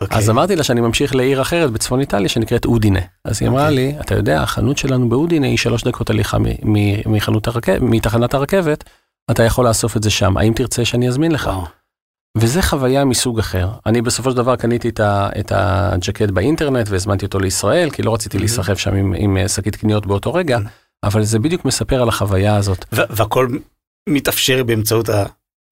אוקיי. 0.00 0.18
אז 0.18 0.30
אמרתי 0.30 0.56
לה 0.56 0.62
שאני 0.62 0.80
ממשיך 0.80 1.14
לעיר 1.14 1.42
אחרת 1.42 1.70
בצפון 1.70 2.00
איטליה 2.00 2.28
שנקראת 2.28 2.64
אודינה. 2.64 3.00
אז 3.24 3.42
היא 3.42 3.48
אמרה 3.48 3.62
אוקיי. 3.62 3.76
לי, 3.76 3.94
אתה 4.00 4.14
יודע, 4.14 4.42
החנות 4.42 4.78
שלנו 4.78 5.08
באודינה 5.08 5.46
היא 5.46 5.58
שלוש 5.58 5.84
דקות 5.84 6.10
הליכה 6.10 6.38
מתחנת 7.80 8.34
הרכבת, 8.34 8.84
אתה 9.30 9.42
יכול 9.42 9.68
לאסוף 9.68 9.96
את 9.96 10.02
זה 10.02 10.10
שם, 10.10 10.36
האם 10.36 10.52
תרצה 10.52 10.84
שאני 10.84 11.08
אזמין 11.08 11.32
לך? 11.32 11.50
וזה 12.38 12.62
חוויה 12.62 13.04
מסוג 13.04 13.38
אחר. 13.38 13.68
אני 13.86 14.02
בסופו 14.02 14.30
של 14.30 14.36
דבר 14.36 14.56
קניתי 14.56 14.88
את 15.40 15.52
הג'קט 15.54 16.30
באינטרנט 16.30 16.88
והזמנתי 16.90 17.26
אותו 17.26 17.38
לישראל, 17.38 17.90
כי 17.90 18.02
לא 18.02 18.14
רציתי 18.14 18.38
להיסחף 18.38 18.78
שם 18.78 19.12
עם 19.16 19.38
שקית 19.48 19.76
קניות 19.76 20.06
באותו 20.06 20.34
רגע. 20.34 20.58
אבל 21.04 21.22
זה 21.22 21.38
בדיוק 21.38 21.64
מספר 21.64 22.02
על 22.02 22.08
החוויה 22.08 22.56
הזאת. 22.56 22.84
והכל 22.92 23.48
מתאפשר 24.08 24.64
באמצעות 24.64 25.08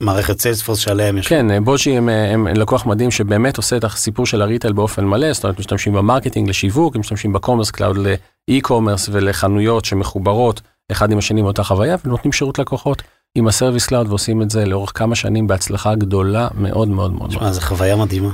המערכת 0.02 0.40
Salesforce 0.40 0.78
שעליה 0.78 1.08
הם 1.08 1.16
יושבים. 1.16 1.48
כן, 1.48 1.64
בוג'י 1.64 1.96
הם, 1.96 2.08
הם 2.08 2.46
לקוח 2.46 2.86
מדהים 2.86 3.10
שבאמת 3.10 3.56
עושה 3.56 3.76
את 3.76 3.84
הסיפור 3.84 4.26
של 4.26 4.42
ה 4.42 4.47
retail 4.47 4.72
באופן 4.72 5.04
מלא, 5.04 5.32
זאת 5.32 5.44
אומרת 5.44 5.58
משתמשים 5.58 5.92
ב 5.92 5.98
marketing 5.98 6.48
לשיווק, 6.48 6.96
משתמשים 6.96 7.32
ב 7.32 7.37
Commerce 7.37 7.70
Cloud 7.70 7.96
ל 7.96 8.07
e-commerce 8.07 9.08
ולחנויות 9.12 9.84
שמחוברות 9.84 10.60
אחד 10.92 11.12
עם 11.12 11.18
השני 11.18 11.42
מאותה 11.42 11.64
חוויה, 11.64 11.96
ונותנים 12.04 12.32
שירות 12.32 12.58
לקוחות 12.58 13.02
עם 13.34 13.48
ה 13.48 13.53
Service 13.53 13.86
Cloud 13.86 14.08
ועושים 14.08 14.42
את 14.42 14.50
זה 14.50 14.66
לאורך 14.66 14.92
כמה 14.94 15.14
שנים 15.14 15.46
בהצלחה 15.46 15.94
גדולה 15.94 16.48
מאוד 16.54 16.88
מאוד 16.88 17.12
מאוד. 17.12 17.30
תשמע, 17.30 17.52
זו 17.52 17.60
חוויה 17.60 17.96
מדהימה. 17.96 18.30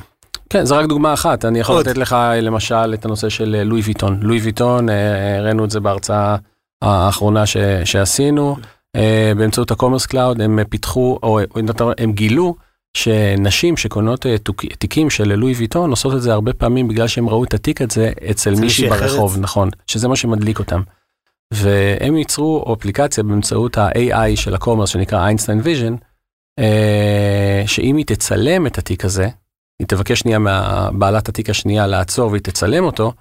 כן, 0.51 0.65
זו 0.65 0.77
רק 0.77 0.87
דוגמה 0.87 1.15
אחת, 1.15 1.45
אני 1.45 1.59
יכול 1.59 1.77
עוד. 1.77 1.89
לתת 1.89 1.99
לך 1.99 2.17
למשל 2.43 2.95
את 2.95 3.05
הנושא 3.05 3.29
של 3.29 3.57
אה, 3.59 3.65
לואי 3.65 3.81
ויטון. 3.81 4.19
לואי 4.23 4.39
ויטון, 4.39 4.89
אה, 4.89 5.39
הראינו 5.39 5.65
את 5.65 5.71
זה 5.71 5.81
בהרצאה 5.81 6.37
האחרונה 6.83 7.47
ש, 7.47 7.57
שעשינו, 7.85 8.57
אה, 8.97 9.33
באמצעות 9.37 9.71
ה 9.71 9.75
Commerce 9.75 10.07
Cloud, 10.07 10.41
הם 10.41 10.59
פיתחו, 10.69 11.19
או 11.23 11.41
הם 11.99 12.13
גילו 12.13 12.55
שנשים 12.97 13.77
שקונות 13.77 14.27
אה, 14.27 14.37
תיקים 14.79 15.11
של 15.11 15.35
לואי 15.35 15.53
ויטון 15.53 15.91
עושות 15.91 16.15
את 16.15 16.23
זה 16.23 16.33
הרבה 16.33 16.53
פעמים 16.53 16.89
בגלל 16.89 17.07
שהם 17.07 17.29
ראו 17.29 17.45
את 17.45 17.55
התיק 17.55 17.83
הזה 17.83 18.11
אצל 18.31 18.51
מישהי 18.51 18.65
מישהי 18.65 18.89
אחרת. 18.89 19.11
ברחוב, 19.11 19.37
נכון, 19.41 19.71
שזה 19.87 20.09
מה 20.09 20.17
שמדליק 20.17 20.59
אותם. 20.59 20.81
והם 21.55 22.17
ייצרו 22.17 22.75
אפליקציה 22.75 23.25
באמצעות 23.25 23.79
ה-AI 23.79 24.37
של 24.37 24.55
ה 24.55 24.58
commerce 24.58 24.89
שנקרא 24.89 25.25
Einstein 25.25 25.61
Vision, 25.63 25.95
שאם 27.67 27.97
היא 27.97 28.07
תצלם 28.07 28.67
את 28.67 28.79
התיק 28.79 29.05
הזה, 29.05 29.29
היא 29.79 29.89
תבקש 29.89 30.21
שנייה 30.21 30.39
מבעלת 30.39 31.29
התיק 31.29 31.51
השנייה 31.51 31.87
לעצור 31.87 32.31
והיא 32.31 32.43
תצלם 32.43 32.85
אותו, 32.85 33.13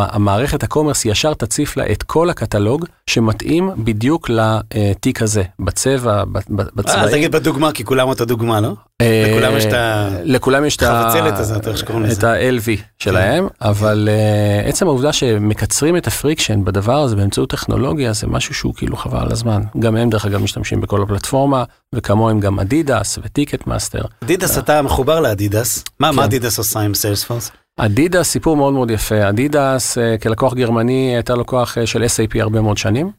המערכת 0.00 0.62
ה 0.62 0.67
commerce 0.67 1.04
ישר 1.04 1.34
תציף 1.34 1.76
לה 1.76 1.84
את 1.92 2.02
כל 2.02 2.30
הקטלוג 2.30 2.84
שמתאים 3.10 3.70
בדיוק 3.84 4.30
לתיק 4.30 5.22
הזה, 5.22 5.42
בצבע, 5.60 6.24
ב- 6.24 6.32
ב- 6.32 6.60
אה, 6.60 6.64
אז 6.66 6.70
בצבעים. 6.74 7.08
תגיד 7.10 7.32
בדוגמה, 7.32 7.72
כי 7.72 7.84
כולם 7.84 8.08
אותה 8.08 8.24
דוגמה, 8.24 8.60
לא? 8.60 8.72
אה, 9.00 9.24
לכולם 9.30 9.56
יש 9.56 9.64
את 9.64 9.72
ה- 9.72 10.08
לכולם 10.24 10.64
יש 10.64 10.76
את 10.76 10.82
ה- 10.82 11.00
החבצלת 11.00 11.38
הזאת, 11.38 11.68
איך 11.68 11.78
שקוראים 11.78 12.04
את 12.04 12.10
לזה. 12.10 12.30
ה-LV 12.32 12.68
שלהם, 12.98 13.46
אבל 13.60 14.08
אה, 14.12 14.68
עצם 14.68 14.86
העובדה 14.86 15.12
שמקצרים 15.12 15.96
את 15.96 16.06
ה 16.06 16.12
friction 16.12 16.64
בדבר 16.64 17.02
הזה 17.02 17.16
באמצעות 17.16 17.50
טכנולוגיה 17.50 18.12
זה 18.12 18.26
משהו 18.26 18.54
שהוא 18.54 18.74
כאילו 18.76 18.96
חבל 18.96 19.18
על 19.18 19.32
הזמן. 19.32 19.62
גם 19.78 19.96
הם 19.96 20.10
דרך 20.10 20.26
אגב 20.26 20.42
משתמשים 20.42 20.80
בכל 20.80 21.02
הפלטפורמה, 21.02 21.64
וכמוהם 21.94 22.40
גם 22.40 22.60
אדידס 22.60 23.18
ו 23.22 23.66
Ticketmaster. 23.66 24.02
אדידס, 24.24 24.58
אתה 24.58 24.82
מחובר 24.82 25.20
לאדידס. 25.20 25.84
מה 26.00 26.10
מה 26.12 26.16
כן. 26.16 26.22
אדידס 26.22 26.58
עושה 26.58 26.80
עם 26.80 26.94
Salesforce? 26.94 27.50
אדידס 27.80 28.28
סיפור 28.28 28.56
מאוד 28.56 28.72
מאוד 28.72 28.90
יפה, 28.90 29.28
אדידס 29.28 29.98
אה, 29.98 30.18
כלקוח 30.18 30.54
גרמני 30.54 31.14
הייתה 31.14 31.34
לקוח 31.34 31.78
אה, 31.78 31.86
של 31.86 32.02
SAP 32.04 32.40
הרבה 32.40 32.60
מאוד 32.60 32.76
שנים. 32.76 33.10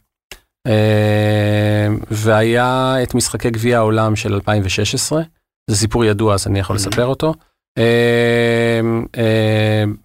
אה, 0.68 1.88
והיה 2.12 2.96
את 3.04 3.16
משחקי 3.16 3.50
גביע 3.50 3.78
העולם 3.78 4.16
של 4.16 4.34
2016, 4.34 5.22
זה 5.70 5.76
סיפור 5.78 6.06
ידוע 6.06 6.34
אז 6.34 6.48
אני 6.48 6.60
יכול 6.60 6.76
Mhm. 6.76 6.80
לספר 6.80 7.06
אותו. 7.06 7.34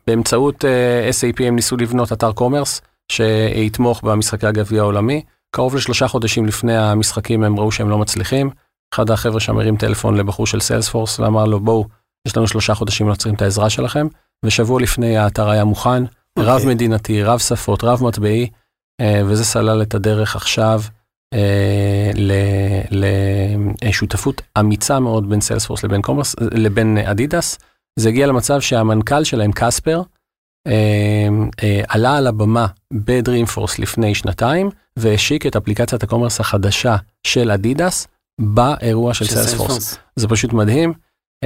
באמצעות 0.07 0.65
SAP 1.11 1.43
הם 1.45 1.57
ניסו 1.57 1.77
לבנות 1.77 2.13
אתר 2.13 2.33
commerce 2.33 2.81
שיתמוך 3.13 4.03
במשחקי 4.05 4.47
הגביע 4.47 4.81
העולמי. 4.83 5.23
קרוב 5.55 5.75
לשלושה 5.77 6.09
חודשים 6.09 6.47
לפני 6.47 6.77
המשחקים 6.77 7.43
הם 7.43 7.59
ראו 7.61 7.73
שהם 7.73 7.91
לא 7.91 7.99
מצליחים. 7.99 8.51
אחד 8.95 9.11
החבר'ה 9.11 9.41
שם 9.41 9.59
הרים 9.59 9.77
טלפון 9.77 10.17
לבחור 10.17 10.47
של 10.47 10.61
Salesforce 10.61 11.21
ואמר 11.21 11.45
לו 11.45 11.61
בואו, 11.61 11.85
יש 12.29 12.37
לנו 12.37 12.47
שלושה 12.49 12.75
חודשים 12.75 13.09
לא 13.09 13.15
צריכים 13.15 13.35
את 13.35 13.43
העזרה 13.43 13.71
שלכם. 13.71 14.07
ושבוע 14.45 14.81
לפני 14.81 15.17
האתר 15.17 15.51
היה 15.51 15.65
מוכן, 15.65 16.05
רב 16.39 16.49
אוקיי. 16.49 16.75
מדינתי, 16.75 17.23
רב 17.23 17.39
שפות, 17.39 17.85
רב 17.85 18.05
מטבעי, 18.05 18.49
אה, 19.01 19.23
וזה 19.27 19.45
סלל 19.45 19.83
את 19.83 19.95
הדרך 19.95 20.37
עכשיו 20.37 20.83
אה, 21.35 22.11
לשותפות 23.83 24.43
אמיצה 24.61 25.01
מאוד 25.01 25.29
בין 25.29 25.41
Salesforce 25.41 25.85
לבין 25.85 26.03
commerce, 26.03 26.37
לבין 26.41 26.99
אדידס. 26.99 27.59
זה 27.99 28.09
הגיע 28.09 28.27
למצב 28.27 28.61
שהמנכ"ל 28.61 29.25
שלהם, 29.25 29.51
קספר, 29.55 30.03
אה, 30.67 31.29
אה, 31.63 31.83
עלה 31.89 32.17
על 32.17 32.27
הבמה 32.27 32.67
ב 32.93 33.01
Dreamforce 33.01 33.79
לפני 33.79 34.15
שנתיים, 34.15 34.71
והשיק 34.97 35.47
את 35.47 35.57
אפליקציית 35.57 36.03
ה 36.03 36.07
commerce 36.07 36.41
החדשה 36.41 36.97
של 37.27 37.51
אדידס 37.51 38.07
באירוע 38.41 39.15
של 39.15 39.25
Salesforce. 39.25 39.99
זה 40.17 40.29
פשוט 40.29 40.53
מדהים. 40.53 40.93
אה, 41.43 41.45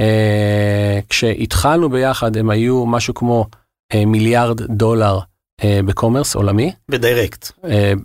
כשהתחלנו 1.09 1.89
ביחד 1.89 2.37
הם 2.37 2.49
היו 2.49 2.85
משהו 2.85 3.13
כמו 3.13 3.45
אה, 3.93 3.97
מיליארד 4.05 4.61
דולר 4.61 5.19
אה, 5.61 5.65
ב 5.85 5.91
commerce 5.91 6.35
עולמי, 6.35 6.71
ב 6.89 6.97
direct. 6.97 7.51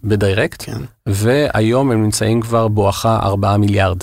ב 0.04 0.12
direct, 0.12 0.62
כן. 0.66 0.78
והיום 1.06 1.90
הם 1.90 2.02
נמצאים 2.02 2.40
כבר 2.40 2.68
בואכה 2.68 3.18
4 3.22 3.56
מיליארד, 3.56 3.98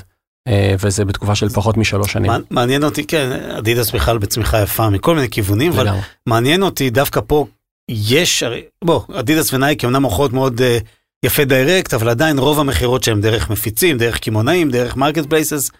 וזה 0.80 1.06
בתקופה 1.06 1.36
של 1.36 1.50
פחות 1.50 1.78
משלוש 1.78 2.12
שנים. 2.12 2.32
מע- 2.32 2.38
מעניין 2.50 2.84
אותי, 2.84 3.04
כן, 3.04 3.32
אדידס 3.58 3.92
בכלל 3.92 4.18
בצמיחה 4.18 4.62
יפה 4.62 4.90
מכל 4.90 5.16
מיני 5.16 5.30
כיוונים, 5.30 5.72
אבל. 5.72 5.88
מעניין 6.26 6.64
אותי 6.64 6.90
דווקא 6.90 7.22
פה, 7.28 7.46
יש, 7.90 8.44
בוא, 8.84 9.02
אדידס 9.14 9.54
ונייקי 9.54 9.86
אמנם 9.88 10.02
מוכרות 10.02 10.34
מאוד 10.34 10.62
אה, 10.62 10.78
יפה 11.26 11.44
direct, 11.46 11.94
אבל 11.94 12.10
עדיין 12.10 12.40
רוב 12.40 12.60
המכירות 12.60 13.04
שהם 13.04 13.22
דרך 13.22 13.50
מפיצים, 13.50 13.98
דרך 13.98 14.20
קמעונאים, 14.20 14.70
דרך 14.72 14.96
marketplaces. 14.96 15.72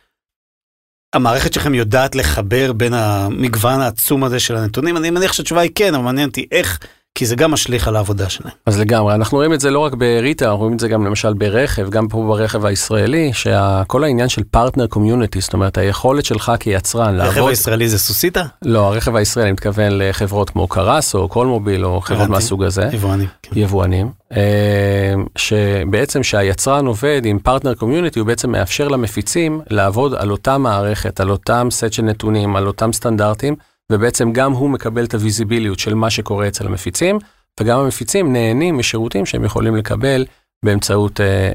המערכת 1.14 1.54
שלכם 1.54 1.74
יודעת 1.74 2.16
לחבר 2.16 2.74
בין 2.74 2.94
המגוון 2.94 3.82
העצום 3.82 4.24
הזה 4.24 4.40
של 4.40 4.56
הנתונים? 4.56 4.98
אני 4.98 5.10
מניח 5.10 5.34
שהתשובה 5.34 5.62
היא 5.62 5.72
כן, 5.76 5.96
אבל 5.96 6.04
מעניין 6.04 6.30
אותי 6.30 6.48
איך, 6.52 6.80
כי 7.20 7.26
זה 7.26 7.36
גם 7.36 7.52
משליך 7.52 7.88
על 7.88 7.96
העבודה 7.96 8.30
שלהם. 8.30 8.54
אז 8.66 8.80
לגמרי, 8.80 9.14
אנחנו 9.14 9.38
רואים 9.38 9.54
את 9.54 9.60
זה 9.60 9.72
לא 9.72 9.80
רק 9.80 9.94
ב 9.94 10.00
retail, 10.00 10.46
אנחנו 10.46 10.60
רואים 10.60 10.74
את 10.74 10.80
זה 10.80 10.88
גם 10.88 11.06
למשל 11.06 11.34
ברכב, 11.34 11.90
גם 11.90 12.08
פה 12.08 12.26
ברכב 12.28 12.66
הישראלי, 12.66 13.32
שכל 13.34 14.04
העניין 14.04 14.30
של 14.30 14.44
partner 14.52 14.88
community, 14.88 15.42
זאת 15.42 15.54
אומרת 15.54 15.78
היכולת 15.78 16.26
שלך 16.26 16.52
כיצרן 16.60 17.20
הרכב 17.20 17.36
לעבוד, 17.36 17.50
הישראלי 17.50 17.90
זה 17.90 18.00
סוסיתא? 18.00 18.44
לא, 18.62 18.88
הרכב 18.88 19.16
הישראלי, 19.16 19.48
אני 19.48 19.54
מתכוון 19.54 19.92
לחברות 19.92 20.50
כמו 20.50 20.68
קרסו 20.68 21.16
או 21.16 21.28
קולמוביל 21.28 21.86
או 21.86 22.02
חברות. 22.02 22.30
מהסוג 22.30 22.64
הזה. 22.64 22.90
יבואנים. 22.94 23.28
כן. 23.44 23.60
יבואנים, 23.60 24.12
אה, 24.32 25.14
שבעצם 25.36 26.24
שהיצרן 26.24 26.86
עובד 26.86 27.22
עם 27.26 27.40
partner 27.40 27.74
community, 27.74 28.20
הוא 28.20 28.28
בעצם 28.28 28.52
מאפשר 28.52 28.88
למפיצים 28.88 29.62
לעבוד 29.70 30.14
על 30.14 30.32
אותה 30.32 30.58
מערכת, 30.58 31.20
על 31.20 31.30
אותם 31.30 31.68
סט 31.72 31.94
של 31.94 32.04
נתונים, 32.04 32.56
על 32.56 32.68
אותם 32.68 32.94
סטנדרטים, 32.94 33.56
ובעצם 33.92 34.34
גם 34.34 34.52
הוא 34.52 34.70
מקבל 34.70 35.04
את 35.04 35.14
הוויזיביליות 35.14 35.80
של 35.80 35.94
מה 35.94 36.10
שקורה 36.10 36.48
אצל 36.48 36.68
המפיצים, 36.68 37.20
וגם 37.60 37.80
המפיצים 37.80 38.34
נהנים 38.34 38.78
משירותים 38.78 39.26
שהם 39.26 39.44
יכולים 39.46 39.76
לקבל 39.76 40.26
באמצעות 40.66 41.22
אה, 41.22 41.26
אה, 41.26 41.52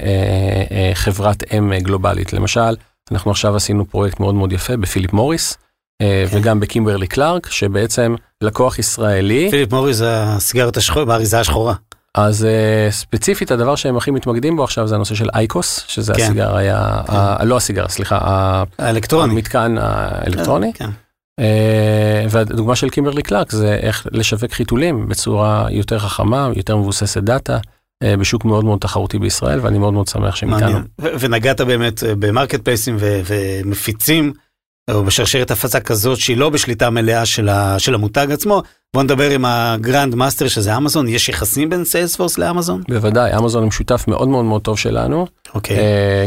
אה, 0.71 0.91
חברת 0.93 1.53
אם 1.53 1.73
גלובלית. 1.79 2.33
למשל, 2.33 2.75
אנחנו 3.11 3.31
עכשיו 3.31 3.55
עשינו 3.55 3.85
פרויקט 3.85 4.19
מאוד 4.19 4.35
מאוד 4.35 4.51
יפה 4.53 4.77
בפיליפ 4.77 5.13
מוריס, 5.13 5.57
אה, 6.01 6.25
כן. 6.31 6.37
וגם 6.37 6.59
בקימברלי 6.59 7.07
קלארק, 7.07 7.49
שבעצם 7.49 8.15
לקוח 8.41 8.79
ישראלי, 8.79 9.47
פיליפ 9.51 9.73
מוריס 9.73 9.97
זה 9.97 10.23
הסיגרת 10.23 10.77
השחורה, 10.77 11.05
באריזה 11.05 11.39
השחורה. 11.39 11.73
אז 12.15 12.47
אה, 12.89 12.91
ספציפית 12.91 13.51
הדבר 13.51 13.75
שהם 13.75 13.97
הכי 13.97 14.11
מתמקדים 14.11 14.55
בו 14.55 14.63
עכשיו 14.63 14.87
זה 14.87 14.95
הנושא 14.95 15.15
של 15.15 15.29
IQOS, 15.35 15.83
שזה 15.87 16.13
כן. 16.13 16.23
הסיגר 16.23 16.55
היה, 16.55 16.77
ה- 17.07 17.43
לא 17.43 17.57
הסיגר, 17.57 17.87
סליחה, 17.87 18.19
האלקטרוני. 18.79 19.33
המתקן 19.33 19.75
האלקטרוני. 19.79 20.73
כן. 20.73 20.89
אה, 21.39 22.25
והדוגמה 22.29 22.75
של 22.75 22.89
קימברלי 22.89 23.21
קלארק 23.21 23.51
זה 23.51 23.75
איך 23.81 24.07
לשווק 24.11 24.51
חיתולים 24.51 25.07
בצורה 25.07 25.67
יותר 25.69 25.99
חכמה, 25.99 26.49
יותר 26.55 26.77
מבוססת 26.77 27.23
דאטה, 27.23 27.57
אה, 28.03 28.17
בשוק 28.17 28.45
מאוד 28.45 28.65
מאוד 28.65 28.79
תחרותי 28.79 29.19
בישראל, 29.19 29.59
ואני 29.61 29.77
מאוד 29.77 29.93
מאוד 29.93 30.07
שמח 30.07 30.35
שהם 30.35 30.53
איתנו. 30.53 30.79
ונגעת 31.19 31.61
באמת 31.61 32.03
אה, 32.03 32.15
ב 32.15 32.19
marketplace 32.19 32.61
ים 32.61 32.97
ו- 32.99 33.21
ומפיצים, 33.25 34.33
או 34.91 35.03
בשרשרת 35.03 35.51
הפצה 35.51 35.79
כזאת 35.79 36.17
שהיא 36.17 36.37
לא 36.37 36.49
בשליטה 36.49 36.89
מלאה 36.89 37.25
של, 37.25 37.49
של 37.77 37.93
המותג 37.93 38.27
עצמו. 38.31 38.61
בוא 38.93 39.03
נדבר 39.03 39.29
עם 39.29 39.45
ה 39.45 39.57
grand 39.57 40.15
master 40.15 40.47
שזה 40.47 40.77
אמזון, 40.77 41.07
יש 41.07 41.29
יחסים 41.29 41.69
בין 41.69 41.85
Salesforce 41.85 42.37
לאמזון? 42.37 42.83
בוודאי, 42.89 43.37
אמזון 43.37 43.63
הם 43.63 43.71
שותף 43.71 44.05
מאוד 44.07 44.27
מאוד 44.27 44.45
מאוד 44.45 44.61
טוב 44.61 44.77
שלנו. 44.77 45.27
אוקיי. 45.55 45.77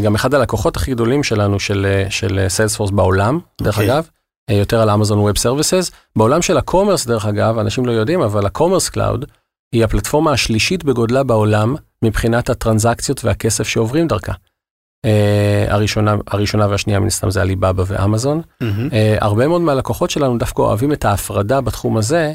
גם 0.05 0.15
אחד 0.15 0.35
הלקוחות 0.35 0.77
הכי 0.77 0.91
גדולים 0.91 1.23
שלנו 1.23 1.61
של, 1.61 2.05
של 2.11 2.45
Salesforce 2.49 2.91
בעולם, 2.91 3.39
דרך 3.61 3.79
אוקיי. 3.79 3.93
אגב, 3.93 4.09
יותר 4.49 4.81
על 4.81 4.91
Amazon 4.91 5.19
Web 5.19 5.39
Services. 5.39 5.91
בעולם 6.17 6.43
של 6.43 6.57
ה 6.57 6.62
commerce, 6.62 7.07
דרך 7.07 7.27
אגב, 7.27 7.59
אנשים 7.59 7.87
לא 7.87 7.93
יודעים, 7.93 8.21
אבל 8.21 8.47
ה 8.47 8.51
Commerce 8.51 8.89
Cloud 8.89 9.25
היא 9.73 9.85
הפלטפורמה 9.85 10.33
השלישית 10.33 10.85
בגודלה 10.85 11.23
בעולם 11.23 11.75
מבחינת 12.05 12.51
הטרנזקציות 12.51 13.25
והכסף 13.25 13.69
שעוברים 13.69 14.09
דרכה. 14.09 14.33
אה, 15.05 15.67
הראשונה, 15.69 16.15
הראשונה 16.27 16.69
והשנייה 16.69 17.01
מן 17.01 17.07
הסתם 17.07 17.31
זה 17.31 17.41
עליבאבא 17.41 17.83
ואמזון. 17.87 18.43
מהמם. 18.61 18.89
אה, 18.93 19.17
הרבה 19.21 19.49
מאוד 19.49 19.61
מהלקוחות 19.61 20.11
שלנו 20.11 20.39
דווקא 20.39 20.63
אוהבים 20.63 20.93
את 20.93 21.05
ההפרדה 21.05 21.61
בתחום 21.61 21.97
הזה, 21.97 22.35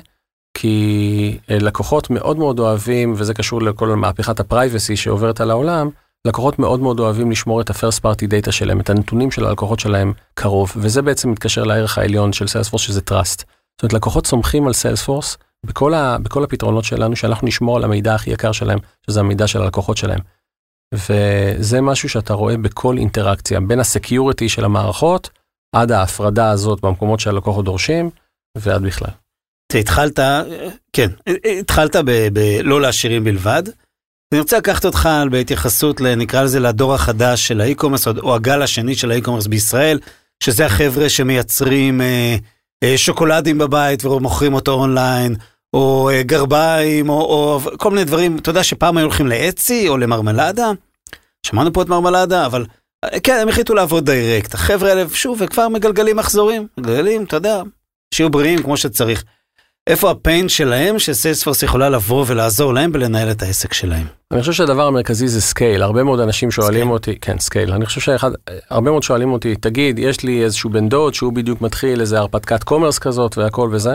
כי 0.57 1.37
אה, 1.49 1.57
לקוחות 1.59 2.09
מאוד 2.09 2.37
מאוד 2.37 2.59
אוהבים, 2.59 3.13
וזה 3.17 3.33
קשור 3.33 3.61
לכל 3.61 3.87
מהפכת 3.87 4.39
ה 4.39 4.46
privacy 4.46 4.95
שעוברת 4.95 5.41
על 5.41 5.51
העולם, 5.51 5.89
לקוחות 6.27 6.59
מאוד 6.59 6.79
מאוד 6.79 6.99
אוהבים 6.99 7.31
לשמור 7.31 7.61
את 7.61 7.69
ה-first 7.69 7.99
party 7.99 8.25
data 8.27 8.51
שלהם, 8.51 8.79
את 8.79 8.89
הנתונים 8.89 9.31
של 9.31 9.45
הלקוחות 9.45 9.79
שלהם 9.79 10.13
קרוב, 10.33 10.73
וזה 10.75 11.01
בעצם 11.01 11.31
מתקשר 11.31 11.63
לערך 11.63 11.97
העליון 11.97 12.33
של 12.33 12.47
Salesforce 12.47 12.81
שזה 12.81 13.01
trust. 13.09 13.43
זאת 13.73 13.83
אומרת, 13.83 13.93
לקוחות 13.93 14.27
סומכים 14.27 14.67
על 14.67 14.73
Salesforce 14.73 15.37
בכל, 15.65 15.93
ה, 15.93 16.17
בכל 16.17 16.43
הפתרונות 16.43 16.83
שלנו, 16.83 17.15
שאנחנו 17.15 17.47
נשמור 17.47 17.77
על 17.77 17.83
המידע 17.83 18.15
הכי 18.15 18.31
יקר 18.31 18.51
שלהם, 18.51 18.79
שזה 19.05 19.19
המידע 19.19 19.47
של 19.47 19.61
הלקוחות 19.61 19.97
שלהם. 19.97 20.19
וזה 20.93 21.81
משהו 21.81 22.09
שאתה 22.09 22.33
רואה 22.33 22.57
בכל 22.57 22.97
אינטראקציה, 22.97 23.59
בין 23.59 23.79
ה 23.79 23.87
security 23.87 24.49
של 24.49 24.65
המערכות, 24.65 25.29
עד 25.75 25.91
ההפרדה 25.91 26.49
הזאת 26.49 26.81
במקומות 26.81 27.19
שהלקוחות 27.19 27.65
דורשים, 27.65 28.09
ועד 28.57 28.81
בכלל. 28.81 29.11
התחלת, 29.73 30.19
כן, 30.93 31.09
התחלת 31.59 31.95
בלא 32.33 32.81
לעשירים 32.81 33.23
בלבד. 33.23 33.63
אני 34.33 34.39
רוצה 34.39 34.57
לקחת 34.57 34.85
אותך 34.85 35.09
בהתייחסות, 35.31 36.01
נקרא 36.01 36.43
לזה, 36.43 36.59
לדור 36.59 36.93
החדש 36.93 37.47
של 37.47 37.61
ה 37.61 37.65
e-commerce, 37.65 38.07
או 38.07 38.35
הגל 38.35 38.61
השני 38.61 38.95
של 38.95 39.11
ה 39.11 39.15
e-commerce 39.15 39.47
בישראל, 39.47 39.99
שזה 40.43 40.65
החבר'ה 40.65 41.09
שמייצרים 41.09 42.01
אה, 42.01 42.35
אה, 42.83 42.97
שוקולדים 42.97 43.57
בבית 43.57 44.05
ומוכרים 44.05 44.53
אותו 44.53 44.71
אונליין, 44.71 45.35
או 45.73 46.09
אה, 46.09 46.23
גרביים, 46.23 47.09
או, 47.09 47.15
או 47.15 47.59
כל 47.77 47.89
מיני 47.89 48.03
דברים, 48.03 48.37
אתה 48.37 48.49
יודע 48.49 48.63
שפעם 48.63 48.97
היו 48.97 49.05
הולכים 49.05 49.27
ל 49.27 49.40
Etsy 49.40 49.89
או 49.89 49.97
למרמלדה, 49.97 50.71
שמענו 51.45 51.73
פה 51.73 51.81
את 51.81 51.89
מרמלדה, 51.89 52.45
אבל 52.45 52.65
אה, 53.03 53.19
כן, 53.19 53.39
הם 53.41 53.49
החליטו 53.49 53.73
לעבוד 53.73 54.05
direct. 54.05 54.53
החבר'ה 54.53 54.89
האלה, 54.89 55.03
שוב, 55.13 55.45
כבר 55.45 55.69
מגלגלים 55.69 56.17
מחזורים, 56.17 56.67
מגלגלים, 56.77 57.23
אתה 57.23 57.35
יודע, 57.35 57.61
שיהיו 58.13 58.29
בריאים 58.29 58.63
כמו 58.63 58.77
שצריך. 58.77 59.23
איפה 59.87 60.11
ה 60.11 60.19
pain 60.19 60.49
שלהם 60.49 60.99
ש 60.99 61.10
Salesforce 61.10 61.63
יכולה 61.63 61.89
לבוא 61.89 62.25
ולעזור 62.27 62.73
להם 62.73 62.91
ולנהל 62.93 63.31
את 63.31 63.41
העסק 63.41 63.73
שלהם? 63.73 64.05
אני 64.31 64.39
חושב 64.39 64.53
שהדבר 64.53 64.87
המרכזי 64.87 65.27
זה 65.27 65.41
scale, 65.41 65.81
הרבה 65.81 66.03
מאוד 66.03 66.19
אנשים 66.19 66.51
שואלים 66.51 66.73
scale. 66.73 66.91
אותי, 66.91 67.15
כן 67.19 67.39
scale, 67.39 67.71
אני 67.71 67.85
חושב 67.85 68.01
שאחד, 68.01 68.31
הרבה 68.69 68.91
מאוד 68.91 69.03
שואלים 69.03 69.31
אותי, 69.31 69.55
תגיד, 69.55 69.99
יש 69.99 70.23
לי 70.23 70.43
איזשהו 70.43 70.69
בן 70.69 70.89
דוד 70.89 71.13
שהוא 71.13 71.33
בדיוק 71.33 71.61
מתחיל 71.61 72.01
איזה 72.01 72.19
הרפתקת 72.19 72.63
commerce 72.63 72.99
כזאת 72.99 73.37
והכל 73.37 73.69
וזה. 73.71 73.93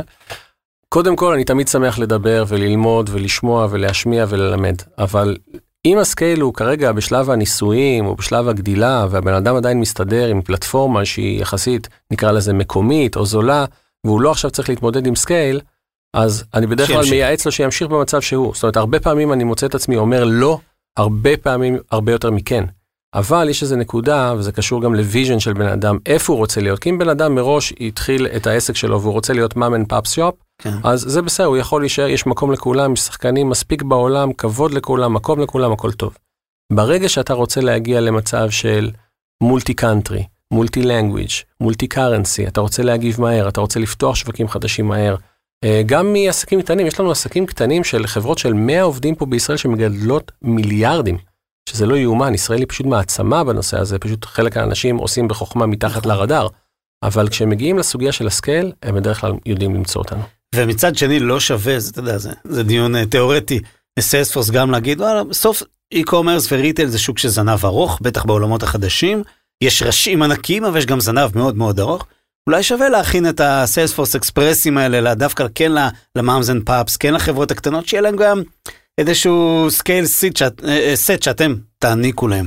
קודם 0.89 1.17
כל 1.17 1.33
אני 1.33 1.45
תמיד 1.45 1.69
שמח 1.69 1.99
לדבר 1.99 2.45
וללמוד 2.49 3.11
ולשמוע 3.13 3.67
ולהשמיע 3.71 4.27
וללמד, 4.29 4.77
אבל 4.99 5.37
אם 5.85 5.99
ה 5.99 6.06
scale 6.06 6.41
הוא 6.41 6.55
כרגע 6.55 6.93
בשלב 6.93 7.31
הניסויים 7.31 8.07
או 8.07 8.15
בשלב 8.15 8.49
הגדילה 8.49 9.07
והבן 9.11 9.35
אדם 9.35 9.57
עדיין 9.57 9.81
מסתדר 9.81 10.29
עם 10.29 10.43
פלטפורמה 10.43 11.05
שהיא 11.05 11.43
יחסית 11.43 11.89
נקרא 12.11 12.33
לזה 12.33 12.53
מקומית 12.53 13.17
או 13.17 13.27
זולה 13.27 13.65
והוא 14.05 14.21
לא 14.21 14.31
עכשיו 14.31 14.51
צריך 14.51 14.69
להתמודד 14.69 15.07
עם 15.07 15.17
scale, 15.17 15.61
אז 16.15 16.45
אני 16.55 16.67
בדרך 16.67 16.89
כלל 16.89 17.05
מייעץ 17.11 17.47
לו 17.47 17.53
שימשיך 17.53 17.89
במצב 17.89 18.21
שהוא. 18.21 18.55
זאת 18.55 18.63
אומרת, 18.63 18.77
הרבה 18.77 19.01
פעמים 19.01 19.33
אני 19.33 19.45
מוצא 19.45 19.67
את 19.67 19.75
עצמי 19.75 19.97
אומר 19.97 20.25
לא, 20.25 20.59
הרבה 20.97 21.37
פעמים 21.37 21.79
הרבה 21.91 22.13
יותר 22.13 22.31
מכן. 22.31 22.65
אבל 23.15 23.49
יש 23.49 23.63
איזו 23.63 23.77
נקודה, 23.77 24.35
וזה 24.39 24.53
קשור 24.53 24.83
גם 24.83 24.95
ל 24.95 25.01
vision 25.01 25.41
של 25.41 25.53
בן 25.53 25.67
אדם, 25.67 25.99
איפה 26.07 26.33
הוא 26.33 26.39
רוצה 26.39 26.61
להיות. 26.61 26.79
כי 26.79 26.91
אם 26.91 26.99
בן 26.99 27.09
אדם 27.09 27.35
מראש 27.35 27.73
התחיל 27.81 28.27
את 28.27 28.47
העסק 28.47 28.77
שלו 28.77 29.03
והוא 29.03 29.13
רוצה 29.13 29.33
להיות 29.33 29.57
mom 29.57 29.71
and 29.71 29.85
pop 29.85 30.07
shop, 30.07 30.35
אז 30.85 31.01
זה 31.01 31.23
בסדר, 31.23 31.47
הוא 31.47 31.57
יכול 31.57 31.83
להישאר, 31.83 32.09
יש 32.09 32.27
מקום 32.27 32.53
לכולם, 32.53 32.93
יש 32.93 33.01
שחקנים 33.01 33.49
מספיק 33.49 33.83
בעולם, 33.83 34.33
כבוד 34.33 34.75
לכולם, 34.75 35.15
מקום 35.15 35.41
לכולם, 35.41 35.73
הכל 35.73 35.93
טוב. 35.93 36.17
ברגע 36.73 37.09
שאתה 37.09 37.35
רוצה 37.35 37.61
להגיע 37.61 38.01
למצב 38.01 38.51
של 38.51 38.91
multi 39.43 39.75
country, 39.75 40.25
multi 40.51 40.83
language, 40.83 41.31
multi 41.61 41.87
currency, 41.87 42.47
אתה 42.47 42.61
רוצה 42.61 42.83
להגיב 42.83 43.21
מהר, 43.21 43.49
אתה 43.49 43.61
רוצה 43.61 43.81
לפתוח 43.81 44.15
שווקים 44.15 44.49
חדשים 44.49 44.89
מהר, 44.89 45.17
גם 45.87 46.13
מעסקים 46.13 46.63
קטנים, 46.63 46.87
יש 46.87 47.01
לנו 47.01 47.11
עסקים 47.11 47.47
קטנים 47.47 47.85
של 47.85 48.07
חברות 48.07 48.39
של 48.39 48.53
100 48.53 48.83
עובדים 48.83 49.15
פה 49.15 49.27
בישראל 49.27 49.59
שמגדלות 49.59 50.33
מיליארדים, 50.43 51.19
שזה 51.69 51.87
לא 51.87 51.97
יאומן, 51.97 52.35
ישראל 52.35 52.59
היא 52.59 52.67
פשוט 52.69 52.87
מעצמה 52.87 53.45
בנושא 53.45 53.79
הזה, 53.79 53.99
פשוט 53.99 54.25
חלק 54.25 54.57
האנשים 54.57 54.97
עושים 54.97 55.29
בחוכמה 55.29 55.67
מתחת 55.67 56.07
נכון. 56.07 56.13
לרדאר, 56.13 56.49
אבל 57.03 57.29
כשהם 57.29 57.49
מגיעים 57.49 57.79
לסוגיה 57.79 58.13
של 58.13 58.27
ה 58.27 58.33
scale, 58.33 58.73
הם 58.83 58.95
בדרך 58.95 59.21
כלל 59.21 59.33
יודעים 59.47 59.75
למצוא 59.75 60.03
אותנו. 60.03 60.23
ומצד 60.55 60.97
שני 60.97 61.19
לא 61.19 61.41
שווה, 61.41 61.79
זה, 61.79 61.91
אתה 61.91 62.01
יודע, 62.01 62.19
זה, 62.19 62.31
זה 62.45 62.63
דיון 62.63 62.97
אה, 62.97 62.99
תיאורטי, 63.11 63.61
ל 63.99 64.03
Salesforce 64.03 64.51
גם 64.51 64.71
להגיד, 64.71 65.01
וואלה, 65.01 65.25
בסוף 65.25 65.63
e-commerce 65.95 66.49
ו 66.51 66.56
retail 66.56 66.87
זה 66.87 66.99
שוק 66.99 67.19
של 67.19 67.29
זנב 67.29 67.65
ארוך, 67.65 67.99
בטח 68.03 68.25
בעולמות 68.25 68.63
החדשים, 68.63 69.23
יש 69.65 69.83
ראשים 69.83 70.23
ענקים, 70.23 70.65
אבל 70.65 70.79
יש 70.79 70.87
גם 70.87 71.01
זנב 71.01 71.31
מאוד 71.35 71.57
מאוד 71.57 71.81
ארוך. 71.81 72.07
אולי 72.49 72.63
שווה 72.63 72.89
להכין 72.89 73.29
את 73.29 73.41
ה 73.45 73.51
Salesforce 73.51 74.17
Express-ים 74.17 74.79
האלה, 74.79 75.15
דווקא 75.15 75.47
כן 75.55 75.73
ל 76.17 76.23
moms 76.23 76.51
and 76.51 76.63
pops, 76.67 76.97
כן 76.97 77.15
לחברות 77.15 77.51
הקטנות, 77.51 77.89
שיהיה 77.89 78.01
להם 78.01 78.17
גם 78.17 78.43
איזשהו 78.99 79.67
skill 79.71 80.07
set 80.07 80.37
שאת, 80.37 80.63
סט 80.95 81.23
שאתם 81.23 81.55
תעניקו 81.79 82.29
להם. 82.29 82.47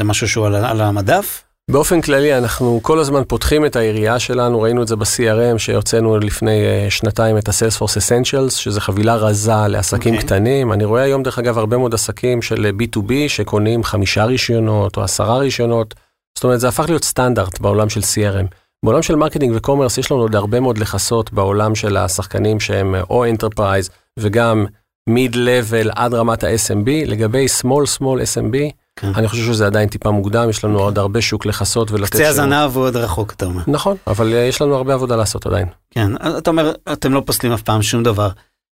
זה 0.00 0.04
משהו 0.04 0.28
שהוא 0.28 0.46
על, 0.46 0.54
על 0.54 0.80
המדף? 0.80 1.42
באופן 1.70 2.00
כללי 2.00 2.38
אנחנו 2.38 2.80
כל 2.82 2.98
הזמן 2.98 3.22
פותחים 3.28 3.66
את 3.66 3.76
היריעה 3.76 4.18
שלנו, 4.18 4.60
ראינו 4.60 4.82
את 4.82 4.88
זה 4.88 4.96
ב-CRM 4.96 5.58
שהוצאנו 5.58 6.18
לפני 6.18 6.62
אה, 6.64 6.90
שנתיים 6.90 7.38
את 7.38 7.48
ה-Salesforce 7.48 7.96
Essentials, 7.96 8.50
שזה 8.50 8.80
חבילה 8.80 9.14
רזה 9.16 9.52
לעסקים 9.68 10.14
okay. 10.14 10.16
אוקיי. 10.16 10.26
קטנים. 10.26 10.72
אני 10.72 10.84
רואה 10.84 11.02
היום 11.02 11.22
דרך 11.22 11.38
אגב 11.38 11.58
הרבה 11.58 11.76
מאוד 11.76 11.94
עסקים 11.94 12.42
של 12.42 12.70
B2B 12.78 13.12
שקונים 13.28 13.84
חמישה 13.84 14.24
רישיונות 14.24 14.96
או 14.96 15.02
עשרה 15.02 15.38
רישיונות. 15.38 15.94
זאת 16.34 16.44
אומרת 16.44 16.60
זה 16.60 16.68
הפך 16.68 16.84
להיות 16.88 17.04
סטנדרט 17.04 17.60
בעולם 17.60 17.88
של 17.88 18.00
CRM. 18.00 18.61
בעולם 18.84 19.02
של 19.02 19.16
marketing 19.16 19.56
ו 19.56 19.61
commerce 19.61 19.98
יש 19.98 20.12
לנו 20.12 20.20
עוד 20.20 20.34
הרבה 20.36 20.60
מאוד 20.60 20.78
לכסות 20.78 21.32
בעולם 21.32 21.74
של 21.74 21.96
השחקנים 21.96 22.60
שהם 22.60 22.94
או 23.10 23.24
enterprise 23.24 23.90
וגם 24.18 24.66
mid 25.08 25.34
level 25.34 25.90
עד 25.96 26.14
רמת 26.14 26.44
ה-SMB, 26.44 26.88
לגבי 27.06 27.46
small 27.60 27.98
small 27.98 28.02
SMB, 28.02 28.56
כן. 28.96 29.12
אני 29.16 29.28
חושב 29.28 29.42
שזה 29.42 29.66
עדיין 29.66 29.88
טיפה 29.88 30.10
מוקדם, 30.10 30.50
יש 30.50 30.64
לנו 30.64 30.78
כן. 30.78 30.84
עוד 30.84 30.98
הרבה 30.98 31.20
שוק 31.20 31.46
לכסות 31.46 31.90
ולתת 31.90 32.12
קצה 32.12 32.28
הזנב 32.28 32.70
הוא 32.74 32.84
עוד 32.84 32.96
רחוק, 32.96 33.32
אתה 33.32 33.44
אומר. 33.44 33.62
נכון, 33.66 33.96
אבל 34.06 34.32
יש 34.32 34.62
לנו 34.62 34.74
הרבה 34.74 34.94
עבודה 34.94 35.16
לעשות 35.16 35.46
עדיין. 35.46 35.68
כן, 35.90 36.08
אתה 36.38 36.50
אומר, 36.50 36.72
אתם 36.92 37.12
לא 37.12 37.22
פוסלים 37.26 37.52
אף 37.52 37.62
פעם 37.62 37.82
שום 37.82 38.02
דבר. 38.02 38.28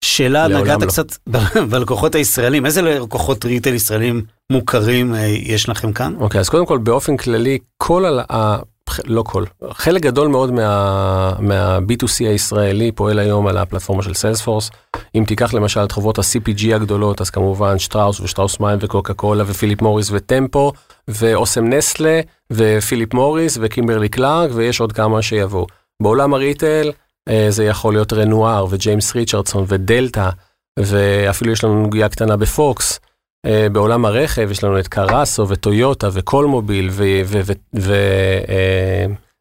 שאלה, 0.05 0.49
נגעת 0.49 0.83
לא. 0.83 0.87
קצת 0.87 1.07
בלקוחות 1.71 2.15
הישראלים, 2.15 2.67
איזה 2.67 2.83
לקוחות 2.83 3.45
ריטל 3.45 3.75
ישראלים 3.75 4.23
מוכרים 4.53 5.15
אה, 5.15 5.21
יש 5.27 5.69
לכם 5.69 5.93
כאן? 5.93 6.15
אוקיי, 6.21 6.41
אז 6.41 6.49
קודם 6.49 6.67
כל 6.67 6.79
באופן 6.79 7.17
כללי, 7.17 7.59
כל 7.77 8.21
ה... 8.31 8.57
לא 9.05 9.23
כל, 9.23 9.45
חלק 9.71 10.03
גדול 10.03 10.29
מאוד 10.29 10.53
מה, 10.53 11.33
מה-B2C 11.39 12.25
הישראלי 12.29 12.93
פועל 12.93 13.19
היום 13.19 13.47
על 13.47 13.59
הפלטפורמה 13.59 14.03
של 14.03 14.15
Salesforce. 14.15 14.71
אם 15.15 15.25
תיקח 15.27 15.55
למשל 15.55 15.85
את 15.85 15.93
חברות 15.93 16.19
ה-CPG 16.19 16.75
הגדולות, 16.75 17.21
אז 17.21 17.31
כמובן 17.31 17.79
שטראוס 17.79 18.21
ושטראוס 18.21 18.61
מים 18.61 18.79
וקוקה 18.83 19.15
קולה 19.15 19.45
ופיליפ 19.47 19.83
מוריס 19.83 20.09
וטמפו 20.13 20.73
ואוסם 21.09 21.65
נסטלה 21.65 22.21
ופיליפ 22.51 23.15
מוריס 23.15 23.59
וקימברלי 23.61 24.09
קלארק 24.09 24.51
ויש 24.55 24.81
עוד 24.81 24.93
כמה 24.93 25.23
שיבואו. 25.23 25.67
בעולם 26.03 26.35
ה 26.35 26.43
retail 26.43 26.93
אה, 27.29 27.47
זה 27.51 27.65
יכול 27.65 27.95
להיות 27.95 28.13
רנואר 28.13 28.67
וג'יימס 28.71 29.17
ריצ'רדסון 29.17 29.65
ודלתא 29.69 30.31
ואפילו 30.79 31.53
יש 31.53 31.65
לנו 31.65 31.87
נגיעה 31.87 32.09
קטנה 32.09 32.37
בפוקס. 32.37 33.01
אה, 33.47 33.69
בעולם 33.73 34.05
הרכב 34.05 34.51
יש 34.51 34.65
לנו 34.65 34.79
את 34.79 34.89
קרסו 34.89 35.49
וטויוטה 35.49 36.09
וקולמוביל 36.13 36.91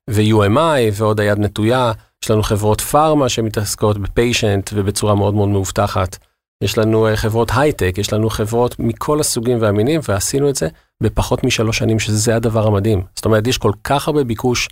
ו-UMI 0.07 0.59
אה, 0.59 0.89
ועוד 0.93 1.19
היד 1.19 1.39
נטויה. 1.39 1.91
יש 2.23 2.31
לנו 2.31 2.43
חברות 2.43 2.81
פארמה 2.81 3.29
שמתעסקות 3.29 3.97
בפיישנט 3.97 4.69
ובצורה 4.73 5.15
מאוד 5.15 5.33
מאוד 5.33 5.49
מאובטחת. 5.49 6.17
יש 6.63 6.77
לנו 6.77 7.07
אה, 7.07 7.15
חברות 7.15 7.51
הייטק, 7.55 7.95
יש 7.97 8.13
לנו 8.13 8.29
חברות 8.29 8.79
מכל 8.79 9.19
הסוגים 9.19 9.61
והמינים, 9.61 10.01
ועשינו 10.09 10.49
את 10.49 10.55
זה 10.55 10.67
בפחות 11.03 11.43
משלוש 11.43 11.77
שנים, 11.77 11.99
שזה 11.99 12.35
הדבר 12.35 12.67
המדהים. 12.67 13.01
זאת 13.15 13.25
אומרת, 13.25 13.47
יש 13.47 13.57
כל 13.57 13.71
כך 13.83 14.07
הרבה 14.07 14.23
ביקוש, 14.23 14.69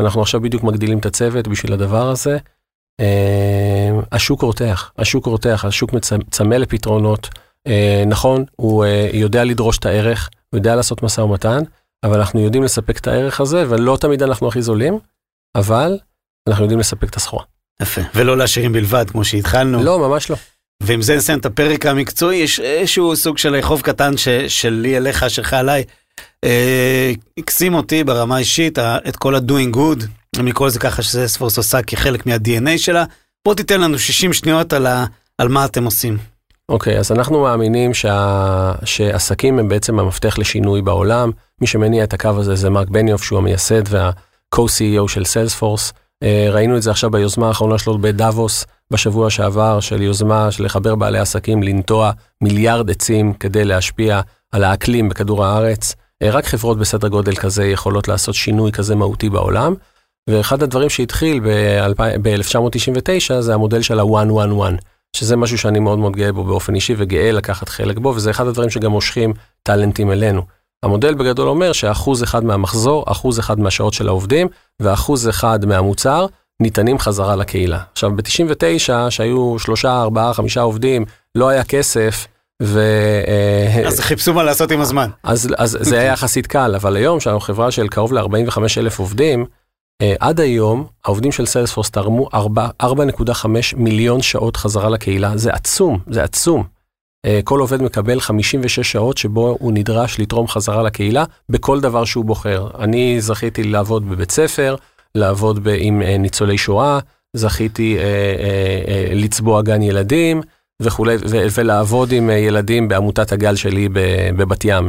ואנחנו 0.00 0.22
עכשיו 0.22 0.40
בדיוק 0.40 0.62
מגדילים 0.62 0.98
את 0.98 1.06
הצוות 1.06 1.48
בשביל 1.48 1.72
הדבר 1.72 2.08
הזה. 2.08 2.38
השוק 4.12 4.42
רותח, 4.42 4.92
השוק 4.98 5.26
רותח, 5.26 5.64
השוק 5.64 5.90
צמא 6.30 6.54
לפתרונות. 6.54 7.28
אה, 7.66 8.04
נכון, 8.06 8.44
הוא 8.56 8.84
אה, 8.84 9.10
יודע 9.12 9.44
לדרוש 9.44 9.78
את 9.78 9.86
הערך, 9.86 10.28
הוא 10.50 10.58
יודע 10.58 10.76
לעשות 10.76 11.02
משא 11.02 11.20
ומתן, 11.20 11.62
אבל 12.04 12.18
אנחנו 12.18 12.40
יודעים 12.40 12.62
לספק 12.62 12.98
את 12.98 13.06
הערך 13.06 13.40
הזה, 13.40 13.64
ולא 13.68 13.96
תמיד 14.00 14.22
אנחנו 14.22 14.48
הכי 14.48 14.62
זולים, 14.62 14.98
אבל 15.54 15.98
אנחנו 16.48 16.64
יודעים 16.64 16.80
לספק 16.80 17.10
את 17.10 17.16
הסחורה. 17.16 17.44
יפה, 17.82 18.00
ולא 18.14 18.36
לעשירים 18.36 18.72
בלבד, 18.72 19.10
כמו 19.10 19.24
שהתחלנו. 19.24 19.82
לא, 19.82 19.98
ממש 19.98 20.30
לא. 20.30 20.36
ועם 20.82 21.02
זה 21.02 21.16
נסיים 21.16 21.38
את 21.38 21.46
הפרק 21.46 21.86
המקצועי, 21.86 22.36
יש 22.36 22.60
איזשהו 22.60 23.16
סוג 23.16 23.38
של 23.38 23.62
חוב 23.62 23.80
קטן 23.80 24.16
ש, 24.16 24.28
שלי 24.28 24.96
אליך, 24.96 25.30
שלך 25.30 25.52
עליי. 25.52 25.84
אה, 26.44 27.12
הקסים 27.38 27.74
אותי 27.74 28.04
ברמה 28.04 28.38
אישית, 28.38 28.78
את 28.78 29.16
כל 29.16 29.34
ה-doing 29.34 29.76
good, 29.76 30.04
אני 30.38 30.52
קורא 30.52 30.68
לזה 30.68 30.78
ככה 30.78 31.02
ש 31.02 31.28
Salesforce 31.28 31.56
עושה 31.56 31.82
כחלק 31.82 32.26
מה-DNA 32.26 32.78
שלה. 32.78 33.04
בוא 33.44 33.54
תיתן 33.54 33.80
לנו 33.80 33.98
60 33.98 34.32
שניות 34.32 34.72
על, 34.72 34.86
ה, 34.86 35.04
על 35.38 35.48
מה 35.48 35.64
אתם 35.64 35.84
עושים. 35.84 36.18
אוקיי, 36.68 36.96
okay, 36.96 36.98
אז 36.98 37.12
אנחנו 37.12 37.42
מאמינים 37.42 37.94
שה... 37.94 38.72
שעסקים 38.84 39.58
הם 39.58 39.68
בעצם 39.68 39.98
המפתח 39.98 40.38
לשינוי 40.38 40.82
בעולם. 40.82 41.30
מי 41.60 41.66
שמניע 41.66 42.04
את 42.04 42.12
הקו 42.12 42.28
הזה 42.28 42.54
זה 42.54 42.70
מרק 42.70 42.88
בניוף, 42.88 43.22
שהוא 43.22 43.38
המייסד 43.38 43.82
וה-co-CEO 43.88 45.08
של 45.08 45.24
Salesforce. 45.24 45.92
אה, 46.22 46.48
ראינו 46.50 46.76
את 46.76 46.82
זה 46.82 46.90
עכשיו 46.90 47.10
ביוזמה 47.10 47.48
האחרונה 47.48 47.78
שלו 47.78 47.98
בדאבוס 47.98 48.66
בשבוע 48.90 49.30
שעבר, 49.30 49.80
של 49.80 50.02
יוזמה 50.02 50.50
של 50.50 50.64
לחבר 50.64 50.94
בעלי 50.94 51.18
עסקים 51.18 51.62
לנטוע 51.62 52.10
מיליארד 52.40 52.90
עצים 52.90 53.32
כדי 53.32 53.64
להשפיע 53.64 54.20
על 54.52 54.64
האקלים 54.64 55.08
בכדור 55.08 55.44
הארץ. 55.44 55.94
אה, 56.22 56.30
רק 56.30 56.46
חברות 56.46 56.78
בסדר 56.78 57.08
גודל 57.08 57.34
כזה 57.34 57.64
יכולות 57.64 58.08
לעשות 58.08 58.34
שינוי 58.34 58.72
כזה 58.72 58.94
מהותי 58.94 59.30
בעולם. 59.30 59.74
ואחד 60.30 60.62
הדברים 60.62 60.88
שהתחיל 60.88 61.40
ב-1999 61.40 63.40
זה 63.40 63.54
המודל 63.54 63.82
של 63.82 64.00
ה-one-one-one. 64.00 64.76
שזה 65.16 65.36
משהו 65.36 65.58
שאני 65.58 65.80
מאוד 65.80 65.98
מאוד 65.98 66.16
גאה 66.16 66.32
בו 66.32 66.44
באופן 66.44 66.74
אישי 66.74 66.94
וגאה 66.98 67.32
לקחת 67.32 67.68
חלק 67.68 67.98
בו, 67.98 68.08
וזה 68.08 68.30
אחד 68.30 68.46
הדברים 68.46 68.70
שגם 68.70 68.90
מושכים 68.90 69.32
טאלנטים 69.62 70.12
אלינו. 70.12 70.42
המודל 70.82 71.14
בגדול 71.14 71.48
אומר 71.48 71.72
שאחוז 71.72 72.22
אחד 72.22 72.44
מהמחזור, 72.44 73.04
אחוז 73.06 73.38
אחד 73.38 73.60
מהשעות 73.60 73.92
של 73.92 74.08
העובדים, 74.08 74.48
ואחוז 74.80 75.28
אחד 75.28 75.66
מהמוצר 75.66 76.26
ניתנים 76.62 76.98
חזרה 76.98 77.36
לקהילה. 77.36 77.78
עכשיו, 77.92 78.10
ב-99, 78.16 79.10
שהיו 79.10 79.58
שלושה, 79.58 80.00
ארבעה, 80.00 80.34
חמישה 80.34 80.60
עובדים, 80.60 81.04
לא 81.34 81.48
היה 81.48 81.64
כסף, 81.64 82.26
ו... 82.62 82.80
אה, 83.28 83.88
אז 83.88 84.00
חיפשו 84.00 84.34
מה 84.34 84.42
לעשות 84.42 84.70
עם 84.70 84.80
הזמן. 84.80 85.10
אז, 85.22 85.48
אז 85.56 85.78
זה 85.80 86.00
היה 86.00 86.12
יחסית 86.12 86.46
קל, 86.46 86.74
אבל 86.74 86.96
היום, 86.96 87.20
שאנחנו 87.20 87.40
חברה 87.40 87.70
של 87.70 87.88
קרוב 87.88 88.12
ל-45 88.12 88.58
אלף 88.78 88.98
עובדים, 88.98 89.46
עד 90.20 90.40
היום, 90.40 90.86
העובדים 91.04 91.32
של 91.32 91.46
סיילספורס 91.46 91.90
תרמו 91.90 92.28
4.5 92.82 93.46
מיליון 93.76 94.22
שעות 94.22 94.56
חזרה 94.56 94.90
לקהילה, 94.90 95.36
זה 95.36 95.52
עצום, 95.52 95.98
זה 96.10 96.22
עצום. 96.22 96.64
אה, 97.26 97.40
כל 97.44 97.60
עובד 97.60 97.82
מקבל 97.82 98.20
56 98.20 98.92
שעות 98.92 99.18
שבו 99.18 99.56
הוא 99.60 99.72
נדרש 99.72 100.20
לתרום 100.20 100.48
חזרה 100.48 100.82
לקהילה 100.82 101.24
בכל 101.48 101.80
דבר 101.80 102.04
שהוא 102.04 102.24
בוחר. 102.24 102.68
אני 102.78 103.20
זכיתי 103.20 103.62
לעבוד 103.62 104.10
בבית 104.10 104.30
ספר, 104.30 104.76
לעבוד 105.14 105.68
עם 105.78 106.02
אה, 106.02 106.18
ניצולי 106.18 106.58
שואה, 106.58 106.98
זכיתי 107.36 107.98
אה, 107.98 108.02
אה, 108.02 108.82
אה, 108.88 109.14
לצבוע 109.14 109.62
גן 109.62 109.82
ילדים 109.82 110.40
וכולי, 110.82 111.16
ולעבוד 111.54 112.12
עם 112.12 112.30
ילדים 112.30 112.88
בעמותת 112.88 113.32
הגל 113.32 113.56
שלי 113.56 113.88
בבת 114.36 114.64
ים, 114.64 114.88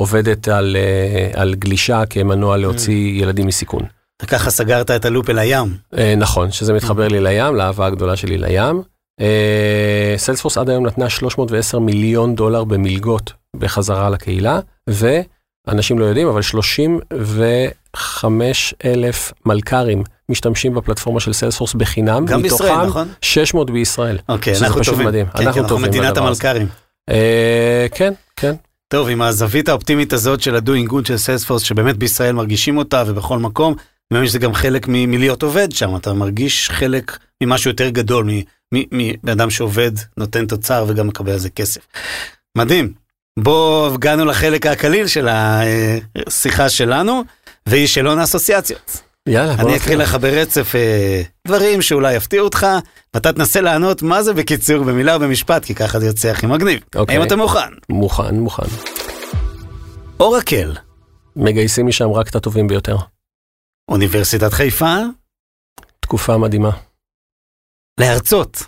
שעובדת 0.00 0.48
על, 0.48 0.76
על 1.34 1.54
גלישה 1.54 2.02
כמנוע 2.10 2.56
להוציא 2.56 3.18
mm. 3.18 3.22
ילדים 3.22 3.46
מסיכון. 3.46 3.82
וככה 4.22 4.50
סגרת 4.50 4.90
את 4.90 5.04
הלופ 5.04 5.30
אל 5.30 5.38
הים. 5.38 5.76
נכון, 6.16 6.50
שזה 6.50 6.72
מתחבר 6.72 7.08
לי 7.08 7.20
לים, 7.20 7.54
לאהבה 7.54 7.86
הגדולה 7.86 8.16
שלי 8.16 8.38
לים. 8.38 8.82
סיילספורס 10.16 10.58
עד 10.58 10.70
היום 10.70 10.86
נתנה 10.86 11.10
310 11.10 11.78
מיליון 11.78 12.34
דולר 12.34 12.64
במלגות 12.64 13.32
בחזרה 13.56 14.10
לקהילה, 14.10 14.60
ואנשים 14.86 15.98
לא 15.98 16.04
יודעים, 16.04 16.28
אבל 16.28 16.42
35 16.42 18.74
אלף 18.84 19.32
מלכ"רים 19.46 20.02
משתמשים 20.28 20.74
בפלטפורמה 20.74 21.20
של 21.20 21.32
סיילספורס 21.32 21.74
בחינם, 21.74 22.26
גם 22.26 22.42
בישראל, 22.42 22.86
נכון? 22.86 23.08
600 23.20 23.70
בישראל. 23.70 24.18
אוקיי, 24.28 24.54
אנחנו 24.62 24.84
טובים. 24.84 25.06
מדהים. 25.06 25.26
כן, 25.26 25.46
אנחנו, 25.46 25.52
כן, 25.52 25.60
אנחנו 25.60 25.78
מדינת 25.78 26.16
המלכ"רים. 26.16 26.66
אה, 27.10 27.86
כן, 27.94 28.12
כן. 28.36 28.54
טוב, 28.92 29.08
עם 29.08 29.22
הזווית 29.22 29.68
האופטימית 29.68 30.12
הזאת 30.12 30.40
של 30.40 30.56
ה-doing 30.56 30.90
good 30.92 31.08
של 31.08 31.16
סיילספורס, 31.16 31.62
שבאמת 31.62 31.96
בישראל 31.96 32.32
מרגישים 32.32 32.78
אותה 32.78 33.04
ובכל 33.06 33.38
מקום, 33.38 33.72
אני 33.72 33.78
מאמין 34.10 34.28
שזה 34.28 34.38
גם 34.38 34.54
חלק 34.54 34.86
מלהיות 34.88 35.42
עובד 35.42 35.72
שם, 35.72 35.96
אתה 35.96 36.12
מרגיש 36.12 36.70
חלק 36.70 37.18
ממשהו 37.42 37.70
יותר 37.70 37.88
גדול, 37.88 38.30
מבן 38.72 39.50
שעובד, 39.50 39.90
נותן 40.16 40.46
תוצר 40.46 40.84
וגם 40.88 41.08
מקבל 41.08 41.32
על 41.32 41.38
זה 41.38 41.50
כסף. 41.50 41.80
מדהים. 42.58 42.92
בואו 43.38 43.94
הגענו 43.94 44.24
לחלק 44.24 44.66
הקליל 44.66 45.06
של 45.06 45.28
השיחה 45.30 46.68
שלנו, 46.68 47.22
והיא 47.66 47.86
שלון 47.86 48.18
האסוציאציות. 48.18 49.11
יאללה, 49.28 49.54
אני 49.54 49.76
אקריא 49.76 49.96
לך 49.96 50.16
ברצף 50.20 50.74
אה, 50.74 51.22
דברים 51.46 51.82
שאולי 51.82 52.14
יפתיעו 52.14 52.44
אותך, 52.44 52.66
ואתה 53.14 53.32
תנסה 53.32 53.60
לענות 53.60 54.02
מה 54.02 54.22
זה 54.22 54.34
בקיצור, 54.34 54.84
במילה 54.84 55.14
או 55.14 55.20
במשפט, 55.20 55.64
כי 55.64 55.74
ככה 55.74 56.00
זה 56.00 56.06
יוצא 56.06 56.28
הכי 56.28 56.46
מגניב. 56.46 56.80
אוקיי. 56.94 57.16
האם 57.16 57.26
אתה 57.26 57.36
מוכן? 57.36 57.72
מוכן, 57.88 58.34
מוכן. 58.34 58.66
אורקל. 60.20 60.76
מגייסים 61.36 61.86
משם 61.86 62.10
רק 62.10 62.28
את 62.28 62.34
הטובים 62.34 62.68
ביותר. 62.68 62.96
אוניברסיטת 63.90 64.52
חיפה. 64.52 64.96
תקופה 66.00 66.38
מדהימה. 66.38 66.70
להרצות. 68.00 68.62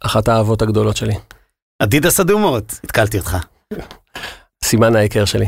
אחת 0.00 0.28
האהבות 0.28 0.62
הגדולות 0.62 0.96
שלי. 0.96 1.14
אדידס 1.82 2.20
אדומות, 2.20 2.72
התקלתי 2.84 3.18
אותך. 3.18 3.36
סימן 4.64 4.96
ההיכר 4.96 5.24
שלי. 5.24 5.46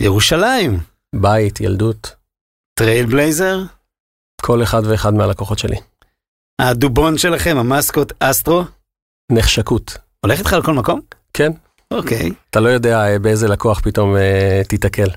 ירושלים. 0.00 0.80
בית, 1.14 1.60
ילדות. 1.60 2.23
Trail 2.78 3.06
blazer? 3.06 3.58
כל 4.42 4.62
אחד 4.62 4.82
ואחד 4.84 5.14
מהלקוחות 5.14 5.58
שלי. 5.58 5.76
הדובון 6.60 7.18
שלכם, 7.18 7.56
ה 7.56 7.64
mascot 7.64 8.12
Astro? 8.20 8.62
נחשקות. 9.32 9.98
הולך 10.20 10.38
איתך 10.38 10.52
לכל 10.52 10.72
מקום? 10.72 11.00
כן. 11.32 11.52
אוקיי. 11.90 12.30
אתה 12.50 12.60
לא 12.60 12.68
יודע 12.68 13.06
אה, 13.06 13.18
באיזה 13.18 13.48
לקוח 13.48 13.80
פתאום 13.80 14.16
אה, 14.16 14.62
תיתקל. 14.68 15.08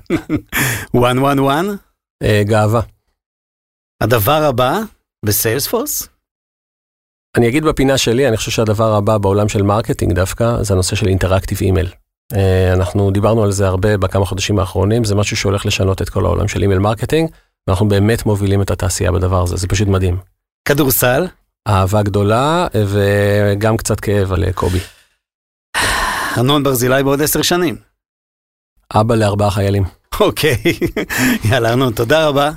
111? 0.94 1.74
אה, 2.22 2.42
גאווה. 2.44 2.80
הדבר 4.02 4.42
הבא 4.44 4.80
ב 5.24 5.31
Salesforce? 5.31 6.08
אני 7.36 7.48
אגיד 7.48 7.64
בפינה 7.64 7.98
שלי, 7.98 8.28
אני 8.28 8.36
חושב 8.36 8.50
שהדבר 8.50 8.94
הבא 8.94 9.18
בעולם 9.18 9.48
של 9.48 9.62
marketing 9.62 10.12
דווקא, 10.12 10.62
זה 10.62 10.74
הנושא 10.74 10.96
של 10.96 11.08
interactive 11.08 11.58
email. 11.60 11.88
אה, 12.32 12.72
אנחנו 12.72 13.10
דיברנו 13.10 13.44
על 13.44 13.52
זה 13.52 13.66
הרבה 13.66 13.96
בכמה 13.96 14.24
חודשים 14.24 14.58
האחרונים, 14.58 15.04
זה 15.04 15.14
משהו 15.14 15.36
שהולך 15.36 15.66
לשנות 15.66 16.02
את 16.02 16.08
כל 16.08 16.24
העולם 16.24 16.48
של 16.48 16.62
email 16.62 16.78
marketing, 16.78 17.30
ואנחנו 17.68 17.88
באמת 17.88 18.26
מובילים 18.26 18.62
את 18.62 18.70
התעשייה 18.70 19.12
בדבר 19.12 19.42
הזה, 19.42 19.56
זה 19.56 19.66
פשוט 19.66 19.88
מדהים. 19.88 20.16
כדורסל? 20.64 21.26
אהבה 21.68 22.02
גדולה 22.02 22.66
וגם 22.86 23.76
קצת 23.76 24.00
כאב 24.00 24.32
על 24.32 24.52
קובי. 24.52 24.78
ארנון 26.36 26.62
ברזילי 26.62 27.02
בעוד 27.02 27.22
עשר 27.22 27.42
שנים. 27.42 27.76
אבא 28.94 29.14
לארבעה 29.14 29.50
חיילים. 29.50 29.84
אוקיי, 30.20 30.56
יאללה 31.50 31.70
ארנון, 31.70 31.92
תודה 31.92 32.26
רבה. 32.28 32.50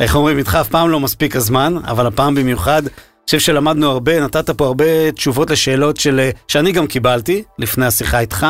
איך 0.00 0.16
אומרים, 0.16 0.38
איתך 0.38 0.54
אף 0.54 0.68
פעם 0.68 0.90
לא 0.90 1.00
מספיק 1.00 1.36
הזמן, 1.36 1.74
אבל 1.84 2.06
הפעם 2.06 2.34
במיוחד, 2.34 2.82
אני 2.86 3.24
חושב 3.24 3.38
שלמדנו 3.38 3.90
הרבה, 3.90 4.20
נתת 4.20 4.50
פה 4.50 4.66
הרבה 4.66 5.12
תשובות 5.12 5.50
לשאלות 5.50 5.96
של, 5.96 6.30
שאני 6.48 6.72
גם 6.72 6.86
קיבלתי 6.86 7.42
לפני 7.58 7.86
השיחה 7.86 8.20
איתך. 8.20 8.46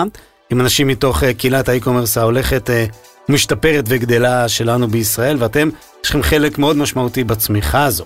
עם 0.50 0.60
אנשים 0.60 0.88
מתוך 0.88 1.24
אה, 1.24 1.34
קהילת 1.34 1.68
ה 1.68 1.73
e-commerce 1.73 2.18
ההולכת 2.18 2.70
אה, 2.70 2.84
משתפרת 3.30 3.84
וגדלה 3.88 4.48
שלנו 4.48 4.88
בישראל, 4.88 5.36
ואתם, 5.40 5.68
יש 6.04 6.10
לכם 6.10 6.22
חלק 6.22 6.58
מאוד 6.58 6.76
משמעותי 6.76 7.24
בצמיחה 7.24 7.84
הזו. 7.84 8.04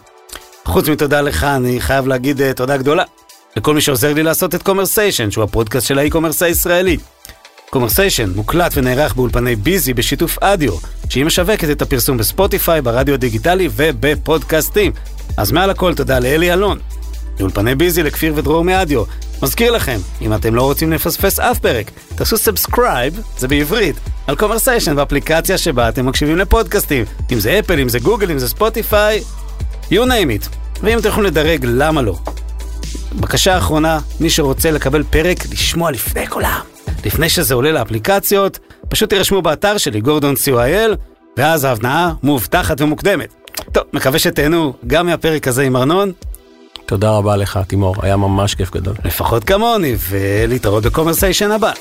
חוץ 0.64 0.88
מתודה 0.88 1.20
לך, 1.20 1.44
אני 1.44 1.80
חייב 1.80 2.06
להגיד 2.06 2.40
uh, 2.40 2.44
תודה 2.56 2.76
גדולה 2.76 3.04
לכל 3.56 3.74
מי 3.74 3.80
שעוזר 3.80 4.14
לי 4.14 4.22
לעשות 4.22 4.54
את 4.54 4.62
קומרסיישן, 4.62 5.30
שהוא 5.30 5.44
הפודקאסט 5.44 5.86
של 5.86 5.98
ה 5.98 6.02
e-commerce 6.02 6.42
הישראלי. 6.42 6.96
קומרסיישן 7.70 8.30
מוקלט 8.34 8.72
ונערך 8.76 9.14
באולפני 9.14 9.56
ביזי 9.56 9.94
בשיתוף 9.94 10.38
אדיו, 10.38 10.72
שהיא 11.08 11.24
משווקת 11.24 11.70
את 11.70 11.82
הפרסום 11.82 12.16
בספוטיפיי, 12.16 12.82
ברדיו 12.82 13.14
הדיגיטלי 13.14 13.68
ובפודקאסטים. 13.76 14.92
אז 15.36 15.52
מעל 15.52 15.70
הכל 15.70 15.94
תודה 15.94 16.18
לאלי 16.18 16.52
אלון, 16.52 16.78
לאולפני 17.40 17.74
ביזי, 17.74 18.02
לכפיר 18.02 18.32
ודרור 18.36 18.64
מאדיו. 18.64 19.04
מזכיר 19.44 19.72
לכם, 19.72 19.98
אם 20.20 20.34
אתם 20.34 20.54
לא 20.54 20.62
רוצים 20.62 20.92
לפספס 20.92 21.40
אף 21.40 21.58
פרק, 21.58 21.90
תעשו 22.16 22.36
subscribe, 22.36 23.20
זה 23.38 23.48
בעברית, 23.48 23.96
על 24.26 24.36
קומרסיישן 24.36 24.96
באפליקציה 24.96 25.58
שבה 25.58 25.88
אתם 25.88 26.06
מקשיבים 26.06 26.38
לפודקאסטים. 26.38 27.04
אם 27.32 27.40
זה 27.40 27.58
אפל, 27.58 27.80
אם 27.80 27.88
זה 27.88 27.98
גוגל, 27.98 28.30
אם 28.30 28.38
זה 28.38 28.48
ספוטיפיי, 28.48 29.22
you 29.90 29.94
name 29.94 30.44
it. 30.44 30.48
ואם 30.82 30.98
אתם 30.98 31.08
יכולים 31.08 31.30
לדרג, 31.30 31.64
למה 31.68 32.02
לא? 32.02 32.16
בקשה 33.20 33.58
אחרונה, 33.58 34.00
מי 34.20 34.30
שרוצה 34.30 34.70
לקבל 34.70 35.02
פרק, 35.02 35.38
לשמוע 35.52 35.90
לפני 35.90 36.26
כולם. 36.26 36.60
לפני 37.04 37.28
שזה 37.28 37.54
עולה 37.54 37.72
לאפליקציות, 37.72 38.58
פשוט 38.88 39.10
תירשמו 39.10 39.42
באתר 39.42 39.78
שלי, 39.78 40.00
גורדון.co.il, 40.00 40.96
ואז 41.36 41.64
ההנאה 41.64 42.12
מובטחת 42.22 42.80
ומוקדמת. 42.80 43.34
טוב, 43.72 43.84
מקווה 43.92 44.18
שתהנו 44.18 44.72
גם 44.86 45.06
מהפרק 45.06 45.48
הזה 45.48 45.62
עם 45.62 45.76
ארנון, 45.76 46.12
תודה 46.86 47.10
רבה 47.10 47.36
לך, 47.36 47.58
תימור, 47.66 47.94
היה 48.02 48.16
ממש 48.16 48.54
כיף 48.54 48.70
גדול. 48.70 48.94
לפחות 49.04 49.44
כמוני, 49.44 49.96
ולהתראות 50.08 50.82
בקומרסיישן 50.86 51.50
הבא. 51.50 51.72